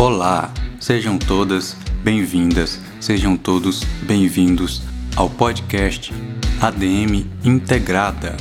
Olá, 0.00 0.50
sejam 0.80 1.18
todas 1.18 1.76
bem-vindas, 2.02 2.80
sejam 2.98 3.36
todos 3.36 3.84
bem-vindos 4.04 4.80
ao 5.14 5.28
podcast 5.28 6.10
ADM 6.58 7.26
Integrada. 7.44 8.34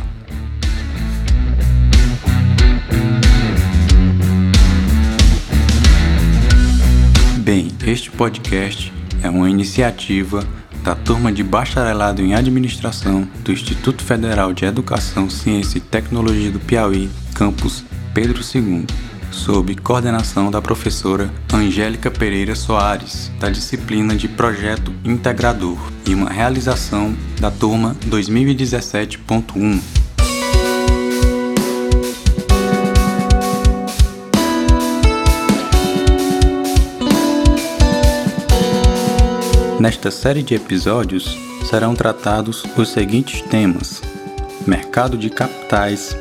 Bem, 7.40 7.68
este 7.86 8.10
podcast 8.10 8.94
é 9.22 9.30
uma 9.30 9.50
iniciativa 9.50 10.48
da 10.82 10.96
turma 10.96 11.30
de 11.30 11.44
bacharelado 11.44 12.22
em 12.22 12.36
administração 12.36 13.28
do 13.44 13.52
Instituto 13.52 14.02
Federal 14.02 14.54
de 14.54 14.64
Educação, 14.64 15.30
Ciência 15.30 15.80
e 15.80 15.82
Tecnologia 15.82 16.52
do 16.52 16.60
Piauí, 16.62 17.10
campus 17.36 17.84
Pedro 18.14 18.42
II 18.42 18.88
sob 19.40 19.74
coordenação 19.78 20.52
da 20.52 20.62
professora 20.62 21.32
Angélica 21.54 22.12
Pereira 22.12 22.56
Soares, 22.56 23.32
da 23.40 23.50
disciplina 23.50 24.14
de 24.14 24.28
Projeto 24.28 24.94
Integrador, 25.04 25.78
e 26.06 26.14
uma 26.14 26.30
realização 26.30 27.16
da 27.40 27.50
turma 27.50 27.96
2017.1. 28.06 29.80
Nesta 39.80 40.12
série 40.12 40.44
de 40.44 40.54
episódios 40.56 41.38
serão 41.64 41.96
tratados 41.96 42.66
os 42.76 42.90
seguintes 42.90 43.42
temas: 43.44 44.02
mercado 44.68 45.18
de 45.18 45.30
capitais, 45.30 46.16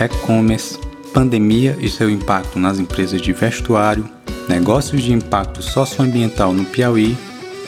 e-commerce, 0.00 0.78
pandemia 1.12 1.76
e 1.80 1.88
seu 1.88 2.08
impacto 2.08 2.58
nas 2.58 2.78
empresas 2.78 3.20
de 3.20 3.32
vestuário, 3.32 4.08
negócios 4.48 5.02
de 5.02 5.12
impacto 5.12 5.62
socioambiental 5.62 6.52
no 6.52 6.64
Piauí, 6.64 7.16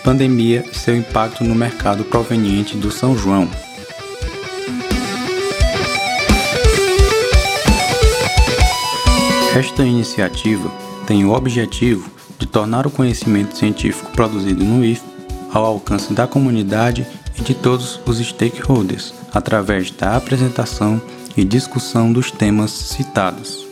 pandemia 0.02 0.64
e 0.70 0.76
seu 0.76 0.96
impacto 0.96 1.44
no 1.44 1.54
mercado 1.54 2.04
proveniente 2.04 2.76
do 2.76 2.90
São 2.90 3.16
João. 3.16 3.48
Esta 9.54 9.84
iniciativa 9.84 10.70
tem 11.06 11.24
o 11.24 11.32
objetivo 11.32 12.10
de 12.38 12.46
tornar 12.46 12.86
o 12.86 12.90
conhecimento 12.90 13.56
científico 13.56 14.10
produzido 14.12 14.64
no 14.64 14.84
IF 14.84 15.02
ao 15.52 15.64
alcance 15.64 16.12
da 16.12 16.26
comunidade 16.26 17.06
e 17.38 17.42
de 17.42 17.54
todos 17.54 18.00
os 18.04 18.18
stakeholders, 18.18 19.14
através 19.32 19.90
da 19.90 20.16
apresentação 20.16 21.00
e 21.36 21.44
discussão 21.44 22.12
dos 22.12 22.30
temas 22.30 22.70
citados. 22.70 23.64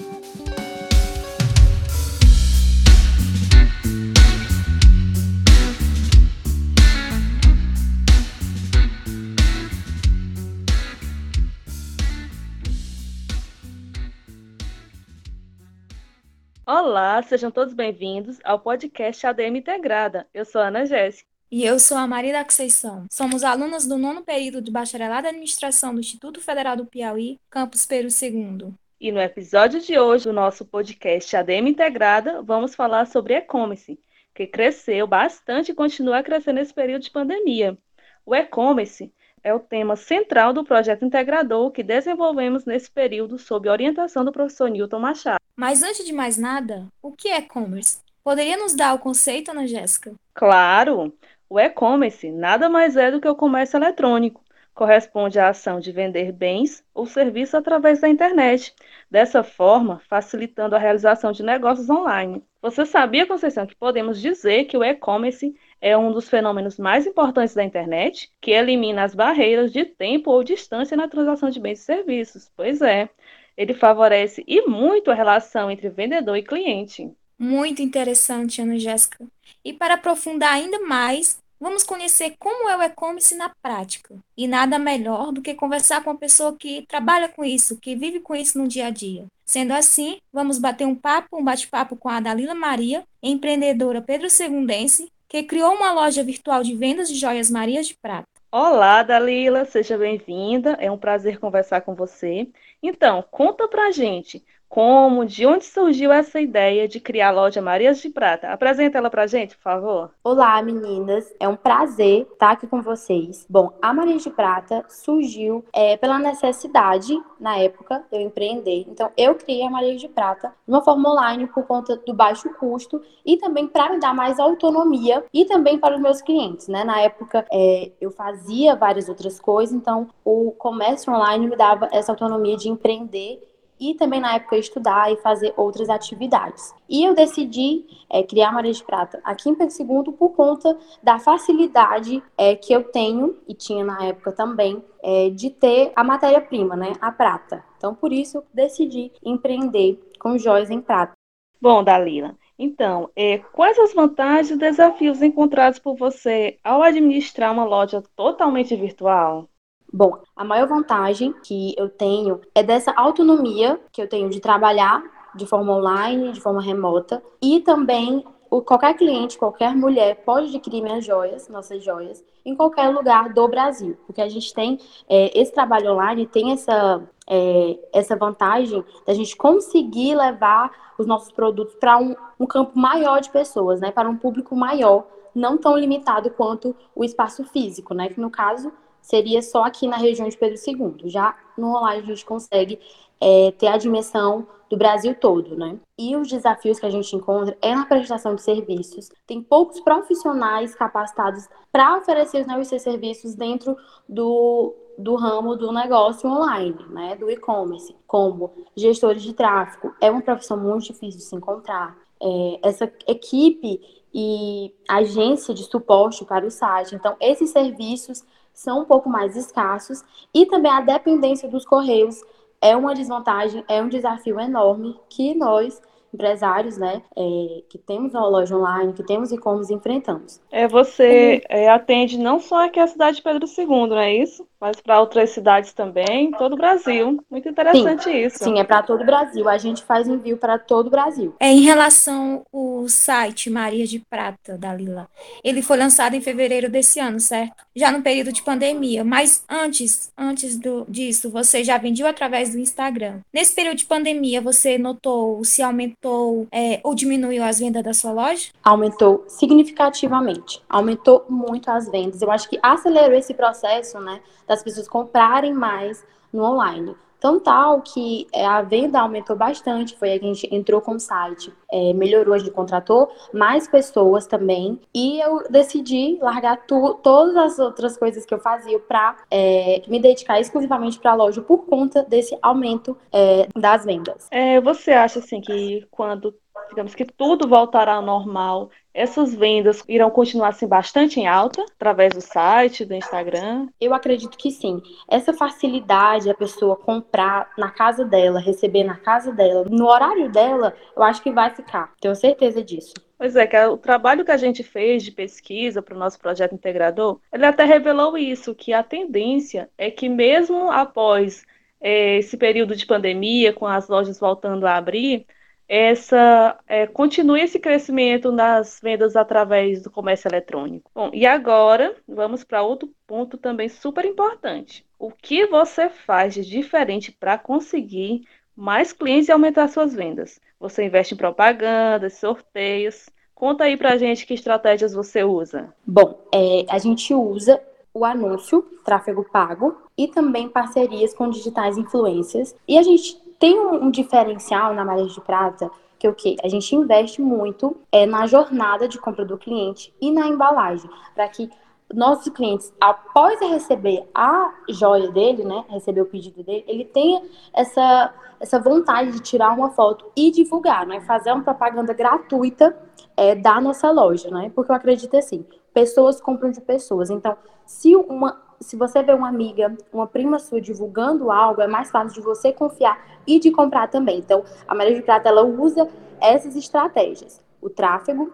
Olá, 16.66 17.22
sejam 17.22 17.50
todos 17.50 17.74
bem-vindos 17.74 18.40
ao 18.44 18.58
podcast 18.58 19.26
ADM 19.26 19.56
Integrada. 19.58 20.26
Eu 20.34 20.44
sou 20.44 20.60
a 20.60 20.68
Ana 20.68 20.84
Jéssica. 20.84 21.31
E 21.54 21.66
eu 21.66 21.78
sou 21.78 21.98
a 21.98 22.06
Maria 22.06 22.32
da 22.32 22.44
Conceição. 22.44 23.04
Somos 23.10 23.44
alunas 23.44 23.86
do 23.86 23.98
nono 23.98 24.22
período 24.22 24.62
de 24.62 24.70
Bacharelado 24.70 25.26
em 25.26 25.28
Administração 25.32 25.92
do 25.92 26.00
Instituto 26.00 26.40
Federal 26.40 26.74
do 26.74 26.86
Piauí, 26.86 27.38
campus 27.50 27.84
Peru 27.84 28.08
II. 28.08 28.72
E 28.98 29.12
no 29.12 29.20
episódio 29.20 29.78
de 29.78 29.98
hoje 29.98 30.24
do 30.24 30.32
nosso 30.32 30.64
podcast 30.64 31.36
ADM 31.36 31.68
Integrada, 31.68 32.40
vamos 32.40 32.74
falar 32.74 33.06
sobre 33.06 33.34
e-commerce, 33.34 34.00
que 34.34 34.46
cresceu 34.46 35.06
bastante 35.06 35.72
e 35.72 35.74
continua 35.74 36.20
a 36.20 36.22
crescer 36.22 36.54
nesse 36.54 36.72
período 36.72 37.02
de 37.02 37.10
pandemia. 37.10 37.76
O 38.24 38.34
e-commerce 38.34 39.12
é 39.44 39.52
o 39.52 39.60
tema 39.60 39.94
central 39.94 40.54
do 40.54 40.64
projeto 40.64 41.04
integrador 41.04 41.70
que 41.70 41.82
desenvolvemos 41.82 42.64
nesse 42.64 42.90
período 42.90 43.38
sob 43.38 43.68
orientação 43.68 44.24
do 44.24 44.32
professor 44.32 44.70
Newton 44.70 45.00
Machado. 45.00 45.40
Mas 45.54 45.82
antes 45.82 46.02
de 46.02 46.14
mais 46.14 46.38
nada, 46.38 46.88
o 47.02 47.12
que 47.12 47.28
é 47.28 47.40
e-commerce? 47.40 47.98
Poderia 48.24 48.56
nos 48.56 48.74
dar 48.74 48.94
o 48.94 49.00
conceito, 49.00 49.50
Ana 49.50 49.66
Jéssica? 49.66 50.14
Claro! 50.32 51.12
O 51.52 51.60
e-commerce 51.60 52.32
nada 52.32 52.66
mais 52.70 52.96
é 52.96 53.10
do 53.10 53.20
que 53.20 53.28
o 53.28 53.34
comércio 53.34 53.76
eletrônico. 53.76 54.42
Corresponde 54.72 55.38
à 55.38 55.50
ação 55.50 55.80
de 55.80 55.92
vender 55.92 56.32
bens 56.32 56.82
ou 56.94 57.04
serviços 57.04 57.54
através 57.54 58.00
da 58.00 58.08
internet, 58.08 58.74
dessa 59.10 59.42
forma, 59.42 60.00
facilitando 60.08 60.74
a 60.74 60.78
realização 60.78 61.30
de 61.30 61.42
negócios 61.42 61.90
online. 61.90 62.42
Você 62.62 62.86
sabia, 62.86 63.26
Conceição, 63.26 63.66
que 63.66 63.76
podemos 63.76 64.18
dizer 64.18 64.64
que 64.64 64.78
o 64.78 64.82
e-commerce 64.82 65.54
é 65.78 65.94
um 65.94 66.10
dos 66.10 66.26
fenômenos 66.26 66.78
mais 66.78 67.06
importantes 67.06 67.54
da 67.54 67.62
internet, 67.62 68.32
que 68.40 68.52
elimina 68.52 69.04
as 69.04 69.14
barreiras 69.14 69.70
de 69.70 69.84
tempo 69.84 70.30
ou 70.30 70.42
distância 70.42 70.96
na 70.96 71.06
transação 71.06 71.50
de 71.50 71.60
bens 71.60 71.80
e 71.80 71.84
serviços? 71.84 72.50
Pois 72.56 72.80
é, 72.80 73.10
ele 73.58 73.74
favorece 73.74 74.42
e 74.46 74.62
muito 74.62 75.10
a 75.10 75.14
relação 75.14 75.70
entre 75.70 75.90
vendedor 75.90 76.34
e 76.34 76.42
cliente. 76.42 77.12
Muito 77.38 77.82
interessante, 77.82 78.62
Ana 78.62 78.78
Jéssica. 78.78 79.26
E 79.64 79.72
para 79.72 79.94
aprofundar 79.94 80.54
ainda 80.54 80.78
mais, 80.80 81.41
Vamos 81.62 81.84
conhecer 81.84 82.34
como 82.40 82.68
é 82.68 82.76
o 82.76 82.82
e-commerce 82.82 83.36
na 83.36 83.48
prática. 83.62 84.16
E 84.36 84.48
nada 84.48 84.80
melhor 84.80 85.30
do 85.30 85.40
que 85.40 85.54
conversar 85.54 86.02
com 86.02 86.10
uma 86.10 86.18
pessoa 86.18 86.56
que 86.56 86.84
trabalha 86.88 87.28
com 87.28 87.44
isso, 87.44 87.78
que 87.78 87.94
vive 87.94 88.18
com 88.18 88.34
isso 88.34 88.58
no 88.58 88.66
dia 88.66 88.88
a 88.88 88.90
dia. 88.90 89.26
Sendo 89.46 89.70
assim, 89.72 90.18
vamos 90.32 90.58
bater 90.58 90.84
um 90.88 90.96
papo, 90.96 91.38
um 91.38 91.44
bate-papo 91.44 91.94
com 91.94 92.08
a 92.08 92.18
Dalila 92.18 92.52
Maria, 92.52 93.04
empreendedora 93.22 94.02
Pedro 94.02 94.28
Segundense, 94.28 95.06
que 95.28 95.44
criou 95.44 95.72
uma 95.74 95.92
loja 95.92 96.24
virtual 96.24 96.64
de 96.64 96.74
vendas 96.74 97.08
de 97.08 97.14
joias 97.14 97.48
Marias 97.48 97.86
de 97.86 97.94
Prata. 97.94 98.26
Olá, 98.50 99.04
Dalila, 99.04 99.64
seja 99.64 99.96
bem-vinda. 99.96 100.76
É 100.80 100.90
um 100.90 100.98
prazer 100.98 101.38
conversar 101.38 101.82
com 101.82 101.94
você. 101.94 102.48
Então, 102.82 103.24
conta 103.30 103.68
pra 103.68 103.92
gente 103.92 104.44
como, 104.72 105.26
de 105.26 105.44
onde 105.44 105.66
surgiu 105.66 106.10
essa 106.10 106.40
ideia 106.40 106.88
de 106.88 106.98
criar 106.98 107.28
a 107.28 107.30
loja 107.30 107.60
Marias 107.60 108.00
de 108.00 108.08
Prata? 108.08 108.48
Apresenta 108.48 108.96
ela 108.96 109.10
pra 109.10 109.26
gente, 109.26 109.54
por 109.54 109.62
favor. 109.64 110.10
Olá, 110.24 110.62
meninas. 110.62 111.30
É 111.38 111.46
um 111.46 111.54
prazer 111.54 112.26
estar 112.32 112.52
aqui 112.52 112.66
com 112.66 112.80
vocês. 112.80 113.44
Bom, 113.50 113.70
a 113.82 113.92
Marias 113.92 114.22
de 114.22 114.30
Prata 114.30 114.82
surgiu 114.88 115.62
é, 115.74 115.98
pela 115.98 116.18
necessidade, 116.18 117.14
na 117.38 117.58
época, 117.58 118.02
eu 118.10 118.22
empreender. 118.22 118.86
Então, 118.88 119.10
eu 119.14 119.34
criei 119.34 119.62
a 119.62 119.68
Marias 119.68 120.00
de 120.00 120.08
Prata 120.08 120.48
de 120.66 120.72
uma 120.72 120.80
forma 120.80 121.10
online 121.10 121.46
por 121.48 121.66
conta 121.66 121.94
do 121.94 122.14
baixo 122.14 122.48
custo 122.54 123.02
e 123.26 123.36
também 123.36 123.66
para 123.66 123.90
me 123.90 124.00
dar 124.00 124.14
mais 124.14 124.40
autonomia 124.40 125.22
e 125.34 125.44
também 125.44 125.78
para 125.78 125.96
os 125.96 126.00
meus 126.00 126.22
clientes, 126.22 126.66
né? 126.68 126.82
Na 126.82 126.98
época, 126.98 127.44
é, 127.52 127.92
eu 128.00 128.10
fazia 128.10 128.74
várias 128.74 129.06
outras 129.06 129.38
coisas, 129.38 129.74
então 129.74 130.08
o 130.24 130.50
comércio 130.52 131.12
online 131.12 131.46
me 131.46 131.56
dava 131.56 131.90
essa 131.92 132.10
autonomia 132.10 132.56
de 132.56 132.70
empreender 132.70 133.51
e 133.82 133.94
também 133.94 134.20
na 134.20 134.36
época 134.36 134.56
estudar 134.56 135.12
e 135.12 135.16
fazer 135.16 135.52
outras 135.56 135.90
atividades. 135.90 136.72
E 136.88 137.04
eu 137.04 137.14
decidi 137.14 137.84
é, 138.08 138.22
criar 138.22 138.52
Maria 138.52 138.72
de 138.72 138.84
Prata 138.84 139.20
aqui 139.24 139.50
em 139.50 139.54
Pedro 139.56 139.74
II 140.06 140.12
por 140.12 140.30
conta 140.30 140.78
da 141.02 141.18
facilidade 141.18 142.22
é, 142.38 142.54
que 142.54 142.72
eu 142.72 142.84
tenho, 142.84 143.36
e 143.48 143.54
tinha 143.54 143.84
na 143.84 144.04
época 144.04 144.30
também, 144.30 144.84
é, 145.02 145.30
de 145.30 145.50
ter 145.50 145.92
a 145.96 146.04
matéria-prima, 146.04 146.76
né, 146.76 146.92
a 147.00 147.10
prata. 147.10 147.64
Então, 147.76 147.92
por 147.92 148.12
isso, 148.12 148.38
eu 148.38 148.44
decidi 148.54 149.10
empreender 149.24 149.98
com 150.20 150.38
joias 150.38 150.70
em 150.70 150.80
prata. 150.80 151.12
Bom, 151.60 151.82
Dalila, 151.82 152.36
então, 152.58 153.10
é, 153.16 153.38
quais 153.38 153.78
as 153.78 153.92
vantagens 153.92 154.50
e 154.50 154.56
desafios 154.56 155.20
encontrados 155.22 155.80
por 155.80 155.96
você 155.96 156.58
ao 156.62 156.82
administrar 156.82 157.52
uma 157.52 157.64
loja 157.64 158.02
totalmente 158.14 158.76
virtual? 158.76 159.48
Bom, 159.92 160.18
a 160.34 160.42
maior 160.42 160.66
vantagem 160.66 161.34
que 161.42 161.74
eu 161.76 161.88
tenho 161.88 162.40
é 162.54 162.62
dessa 162.62 162.92
autonomia 162.92 163.78
que 163.92 164.00
eu 164.00 164.08
tenho 164.08 164.30
de 164.30 164.40
trabalhar 164.40 165.02
de 165.34 165.46
forma 165.46 165.74
online, 165.74 166.32
de 166.32 166.40
forma 166.40 166.62
remota, 166.62 167.22
e 167.42 167.60
também 167.60 168.24
o, 168.50 168.60
qualquer 168.62 168.94
cliente, 168.94 169.38
qualquer 169.38 169.74
mulher 169.74 170.22
pode 170.24 170.48
adquirir 170.48 170.82
minhas 170.82 171.04
joias, 171.04 171.48
nossas 171.48 171.82
joias, 171.82 172.24
em 172.44 172.54
qualquer 172.54 172.88
lugar 172.88 173.32
do 173.32 173.46
Brasil, 173.48 173.96
porque 174.06 174.20
a 174.20 174.28
gente 174.28 174.52
tem 174.52 174.78
é, 175.08 175.38
esse 175.38 175.52
trabalho 175.52 175.92
online, 175.92 176.26
tem 176.26 176.52
essa, 176.52 177.02
é, 177.28 177.78
essa 177.92 178.16
vantagem 178.16 178.84
da 179.06 179.14
gente 179.14 179.36
conseguir 179.36 180.14
levar 180.14 180.70
os 180.98 181.06
nossos 181.06 181.32
produtos 181.32 181.74
para 181.76 181.98
um, 181.98 182.14
um 182.38 182.46
campo 182.46 182.78
maior 182.78 183.20
de 183.20 183.30
pessoas, 183.30 183.80
né, 183.80 183.90
para 183.90 184.08
um 184.08 184.16
público 184.16 184.54
maior, 184.54 185.06
não 185.34 185.56
tão 185.56 185.76
limitado 185.76 186.30
quanto 186.30 186.76
o 186.94 187.04
espaço 187.04 187.44
físico, 187.44 187.94
né, 187.94 188.08
que 188.08 188.20
no 188.20 188.30
caso 188.30 188.72
seria 189.02 189.42
só 189.42 189.64
aqui 189.64 189.86
na 189.86 189.96
região 189.96 190.28
de 190.28 190.36
Pedro 190.38 190.58
II. 190.66 191.10
Já 191.10 191.36
no 191.58 191.76
online 191.76 192.02
a 192.02 192.06
gente 192.06 192.24
consegue 192.24 192.80
é, 193.20 193.50
ter 193.52 193.66
a 193.66 193.76
dimensão 193.76 194.46
do 194.70 194.76
Brasil 194.78 195.14
todo, 195.14 195.54
né? 195.54 195.76
E 195.98 196.16
os 196.16 196.28
desafios 196.28 196.80
que 196.80 196.86
a 196.86 196.90
gente 196.90 197.14
encontra 197.14 197.56
é 197.60 197.74
na 197.74 197.84
prestação 197.84 198.34
de 198.34 198.40
serviços. 198.40 199.10
Tem 199.26 199.42
poucos 199.42 199.80
profissionais 199.80 200.74
capacitados 200.74 201.46
para 201.70 201.98
oferecer 201.98 202.40
os 202.40 202.46
novos 202.46 202.68
serviços 202.68 203.34
dentro 203.34 203.76
do, 204.08 204.74
do 204.96 205.14
ramo 205.14 205.56
do 205.56 205.70
negócio 205.72 206.28
online, 206.30 206.78
né? 206.88 207.16
Do 207.16 207.30
e-commerce, 207.30 207.94
como 208.06 208.50
gestores 208.74 209.22
de 209.22 209.34
tráfego. 209.34 209.94
É 210.00 210.10
uma 210.10 210.22
profissão 210.22 210.56
muito 210.56 210.86
difícil 210.86 211.18
de 211.18 211.24
se 211.26 211.36
encontrar. 211.36 211.94
é, 212.22 212.68
essa 212.68 212.84
equipe 213.06 213.80
e 214.14 214.72
agência 214.88 215.52
de 215.52 215.64
suporte 215.64 216.24
para 216.24 216.46
o 216.46 216.50
site. 216.50 216.94
Então, 216.94 217.16
esses 217.20 217.50
serviços 217.50 218.24
são 218.52 218.82
um 218.82 218.84
pouco 218.84 219.08
mais 219.08 219.36
escassos 219.36 220.02
e 220.34 220.46
também 220.46 220.70
a 220.70 220.80
dependência 220.80 221.48
dos 221.48 221.64
correios 221.64 222.20
é 222.60 222.76
uma 222.76 222.94
desvantagem, 222.94 223.64
é 223.68 223.82
um 223.82 223.88
desafio 223.88 224.38
enorme 224.38 224.98
que 225.08 225.34
nós 225.34 225.80
empresários, 226.12 226.76
né, 226.76 227.02
é, 227.16 227.62
que 227.68 227.78
temos 227.78 228.12
uma 228.14 228.26
loja 228.26 228.56
online, 228.56 228.92
que 228.92 229.02
temos 229.02 229.32
e-commerce, 229.32 229.72
enfrentamos. 229.72 230.40
É, 230.50 230.68
você 230.68 231.42
é, 231.48 231.68
atende 231.70 232.18
não 232.18 232.38
só 232.38 232.66
aqui 232.66 232.78
a 232.78 232.86
cidade 232.86 233.16
de 233.16 233.22
Pedro 233.22 233.46
II, 233.46 233.88
não 233.88 233.98
é 233.98 234.14
isso? 234.14 234.46
Mas 234.60 234.80
para 234.80 235.00
outras 235.00 235.30
cidades 235.30 235.72
também, 235.72 236.30
todo 236.30 236.52
o 236.52 236.56
Brasil. 236.56 237.18
Muito 237.28 237.48
interessante 237.48 238.04
sim, 238.04 238.16
isso. 238.16 238.44
Sim, 238.44 238.60
é 238.60 238.64
para 238.64 238.80
todo 238.80 239.02
o 239.02 239.04
Brasil. 239.04 239.48
A 239.48 239.58
gente 239.58 239.82
faz 239.82 240.06
envio 240.06 240.36
para 240.36 240.56
todo 240.56 240.86
o 240.86 240.90
Brasil. 240.90 241.34
É, 241.40 241.48
em 241.48 241.62
relação 241.62 242.46
ao 242.52 242.88
site 242.88 243.50
Maria 243.50 243.84
de 243.88 243.98
Prata, 243.98 244.56
da 244.56 244.72
Lila, 244.72 245.08
ele 245.42 245.62
foi 245.62 245.76
lançado 245.76 246.14
em 246.14 246.20
fevereiro 246.20 246.70
desse 246.70 247.00
ano, 247.00 247.18
certo? 247.18 247.56
Já 247.74 247.90
no 247.90 248.02
período 248.02 248.32
de 248.32 248.40
pandemia. 248.40 249.02
Mas 249.02 249.44
antes, 249.48 250.12
antes 250.16 250.56
do, 250.56 250.86
disso, 250.88 251.28
você 251.28 251.64
já 251.64 251.76
vendia 251.76 252.08
através 252.08 252.52
do 252.52 252.58
Instagram. 252.60 253.18
Nesse 253.32 253.56
período 253.56 253.78
de 253.78 253.86
pandemia, 253.86 254.40
você 254.40 254.78
notou 254.78 255.42
se 255.44 255.60
aumentou 255.60 256.01
aumentou 256.02 256.48
é, 256.50 256.80
ou 256.82 256.94
diminuiu 256.94 257.42
as 257.44 257.58
vendas 257.58 257.82
da 257.82 257.94
sua 257.94 258.12
loja? 258.12 258.50
Aumentou 258.62 259.24
significativamente. 259.28 260.62
Aumentou 260.68 261.24
muito 261.28 261.70
as 261.70 261.88
vendas. 261.88 262.20
Eu 262.20 262.30
acho 262.30 262.48
que 262.48 262.58
acelerou 262.62 263.16
esse 263.16 263.32
processo, 263.32 263.98
né, 264.00 264.20
das 264.46 264.62
pessoas 264.62 264.88
comprarem 264.88 265.52
mais 265.54 266.04
no 266.32 266.42
online. 266.42 266.94
Tão 267.22 267.38
tal 267.38 267.82
que 267.82 268.26
é, 268.34 268.44
a 268.44 268.62
venda 268.62 268.98
aumentou 268.98 269.36
bastante, 269.36 269.96
foi 269.96 270.10
aí 270.10 270.18
que 270.18 270.24
a 270.24 270.34
gente 270.34 270.52
entrou 270.52 270.80
com 270.80 270.96
o 270.96 270.98
site, 270.98 271.52
é, 271.70 271.92
melhorou, 271.92 272.34
a 272.34 272.38
gente 272.38 272.50
contratou 272.50 273.12
mais 273.32 273.68
pessoas 273.68 274.26
também, 274.26 274.80
e 274.92 275.20
eu 275.20 275.44
decidi 275.48 276.18
largar 276.20 276.66
tu, 276.66 276.94
todas 276.94 277.36
as 277.36 277.60
outras 277.60 277.96
coisas 277.96 278.26
que 278.26 278.34
eu 278.34 278.40
fazia 278.40 278.76
para 278.80 279.18
é, 279.30 279.82
me 279.86 280.00
dedicar 280.00 280.40
exclusivamente 280.40 280.98
para 280.98 281.12
a 281.12 281.14
loja 281.14 281.40
por 281.40 281.58
conta 281.58 282.02
desse 282.02 282.36
aumento 282.42 282.96
é, 283.12 283.46
das 283.56 283.84
vendas. 283.84 284.26
É, 284.28 284.60
você 284.60 284.90
acha 284.90 285.20
assim 285.20 285.40
que 285.40 285.86
quando 285.92 286.34
digamos 286.72 286.94
que 286.94 287.04
tudo 287.04 287.46
voltará 287.46 287.94
ao 287.94 288.02
normal, 288.02 288.70
essas 288.94 289.34
vendas 289.34 289.82
irão 289.86 290.10
continuar 290.10 290.48
assim 290.48 290.66
bastante 290.66 291.20
em 291.20 291.26
alta 291.26 291.62
através 291.74 292.14
do 292.14 292.20
site, 292.20 292.84
do 292.84 292.94
Instagram? 292.94 293.68
Eu 293.80 293.92
acredito 293.92 294.36
que 294.38 294.50
sim. 294.50 294.82
Essa 295.08 295.34
facilidade 295.34 296.30
a 296.30 296.34
pessoa 296.34 296.74
comprar 296.74 297.50
na 297.58 297.70
casa 297.70 298.04
dela, 298.04 298.40
receber 298.40 298.84
na 298.84 298.96
casa 298.96 299.32
dela, 299.32 299.66
no 299.70 299.86
horário 299.86 300.30
dela, 300.30 300.74
eu 300.96 301.02
acho 301.02 301.22
que 301.22 301.30
vai 301.30 301.50
ficar. 301.50 301.92
Tenho 302.00 302.14
certeza 302.14 302.62
disso. 302.62 302.94
Pois 303.18 303.36
é, 303.36 303.46
que 303.46 303.56
o 303.66 303.76
trabalho 303.76 304.24
que 304.24 304.32
a 304.32 304.36
gente 304.36 304.62
fez 304.62 305.02
de 305.02 305.12
pesquisa 305.12 305.82
para 305.82 305.94
o 305.94 305.98
nosso 305.98 306.18
projeto 306.18 306.54
integrador, 306.54 307.20
ele 307.32 307.46
até 307.46 307.64
revelou 307.64 308.16
isso, 308.16 308.54
que 308.54 308.72
a 308.72 308.82
tendência 308.82 309.70
é 309.76 309.90
que 309.90 310.08
mesmo 310.08 310.70
após 310.70 311.44
é, 311.80 312.18
esse 312.18 312.36
período 312.36 312.74
de 312.74 312.86
pandemia, 312.86 313.52
com 313.52 313.66
as 313.66 313.88
lojas 313.88 314.18
voltando 314.18 314.66
a 314.66 314.76
abrir, 314.76 315.26
essa 315.74 316.58
é, 316.68 316.86
continue 316.86 317.40
esse 317.40 317.58
crescimento 317.58 318.30
nas 318.30 318.78
vendas 318.82 319.16
através 319.16 319.80
do 319.80 319.90
comércio 319.90 320.28
eletrônico. 320.28 320.90
Bom, 320.94 321.08
e 321.14 321.24
agora 321.24 321.96
vamos 322.06 322.44
para 322.44 322.62
outro 322.62 322.90
ponto 323.06 323.38
também 323.38 323.70
super 323.70 324.04
importante. 324.04 324.84
O 324.98 325.10
que 325.10 325.46
você 325.46 325.88
faz 325.88 326.34
de 326.34 326.44
diferente 326.44 327.10
para 327.10 327.38
conseguir 327.38 328.28
mais 328.54 328.92
clientes 328.92 329.30
e 329.30 329.32
aumentar 329.32 329.66
suas 329.68 329.94
vendas? 329.94 330.38
Você 330.60 330.84
investe 330.84 331.14
em 331.14 331.16
propaganda, 331.16 332.10
sorteios. 332.10 333.08
Conta 333.34 333.64
aí 333.64 333.74
para 333.74 333.94
a 333.94 333.96
gente 333.96 334.26
que 334.26 334.34
estratégias 334.34 334.92
você 334.92 335.24
usa. 335.24 335.72
Bom, 335.86 336.20
é, 336.34 336.66
a 336.68 336.76
gente 336.76 337.14
usa 337.14 337.58
o 337.94 338.04
anúncio, 338.04 338.62
tráfego 338.84 339.24
pago 339.32 339.74
e 339.96 340.06
também 340.06 340.50
parcerias 340.50 341.14
com 341.14 341.30
digitais 341.30 341.78
influências. 341.78 342.54
E 342.68 342.76
a 342.76 342.82
gente 342.82 343.21
tem 343.42 343.58
um, 343.58 343.86
um 343.86 343.90
diferencial 343.90 344.72
na 344.72 344.84
Maré 344.84 345.02
de 345.02 345.20
Prata 345.20 345.68
que 345.98 346.06
o 346.06 346.14
que 346.14 346.36
a 346.44 346.48
gente 346.48 346.76
investe 346.76 347.20
muito 347.20 347.76
é 347.90 348.06
na 348.06 348.24
jornada 348.24 348.86
de 348.86 349.00
compra 349.00 349.24
do 349.24 349.36
cliente 349.36 349.92
e 350.00 350.12
na 350.12 350.28
embalagem, 350.28 350.88
para 351.12 351.26
que 351.28 351.50
nossos 351.92 352.32
clientes, 352.32 352.72
após 352.80 353.40
receber 353.40 354.08
a 354.14 354.54
joia 354.68 355.10
dele, 355.10 355.44
né, 355.44 355.64
receber 355.68 356.02
o 356.02 356.06
pedido 356.06 356.40
dele, 356.44 356.64
ele 356.68 356.84
tenha 356.84 357.20
essa, 357.52 358.14
essa 358.38 358.60
vontade 358.60 359.10
de 359.10 359.18
tirar 359.18 359.52
uma 359.52 359.70
foto 359.70 360.04
e 360.14 360.30
divulgar, 360.30 360.86
né, 360.86 361.00
fazer 361.00 361.32
uma 361.32 361.42
propaganda 361.42 361.92
gratuita 361.92 362.76
é, 363.16 363.34
da 363.34 363.60
nossa 363.60 363.90
loja, 363.90 364.30
né, 364.30 364.52
porque 364.54 364.70
eu 364.70 364.76
acredito 364.76 365.16
assim, 365.16 365.44
pessoas 365.74 366.20
compram 366.20 366.52
de 366.52 366.60
pessoas, 366.60 367.10
então 367.10 367.36
se 367.66 367.96
uma 367.96 368.40
se 368.62 368.76
você 368.76 369.02
vê 369.02 369.12
uma 369.12 369.28
amiga, 369.28 369.76
uma 369.92 370.06
prima 370.06 370.38
sua 370.38 370.60
divulgando 370.60 371.30
algo, 371.30 371.60
é 371.60 371.66
mais 371.66 371.90
fácil 371.90 372.14
de 372.14 372.20
você 372.20 372.52
confiar 372.52 373.20
e 373.26 373.38
de 373.38 373.50
comprar 373.50 373.88
também. 373.88 374.18
Então, 374.18 374.44
a 374.66 374.74
Maria 374.74 374.94
de 374.94 375.02
Prata 375.02 375.28
ela 375.28 375.42
usa 375.42 375.88
essas 376.20 376.56
estratégias: 376.56 377.40
o 377.60 377.68
tráfego, 377.68 378.32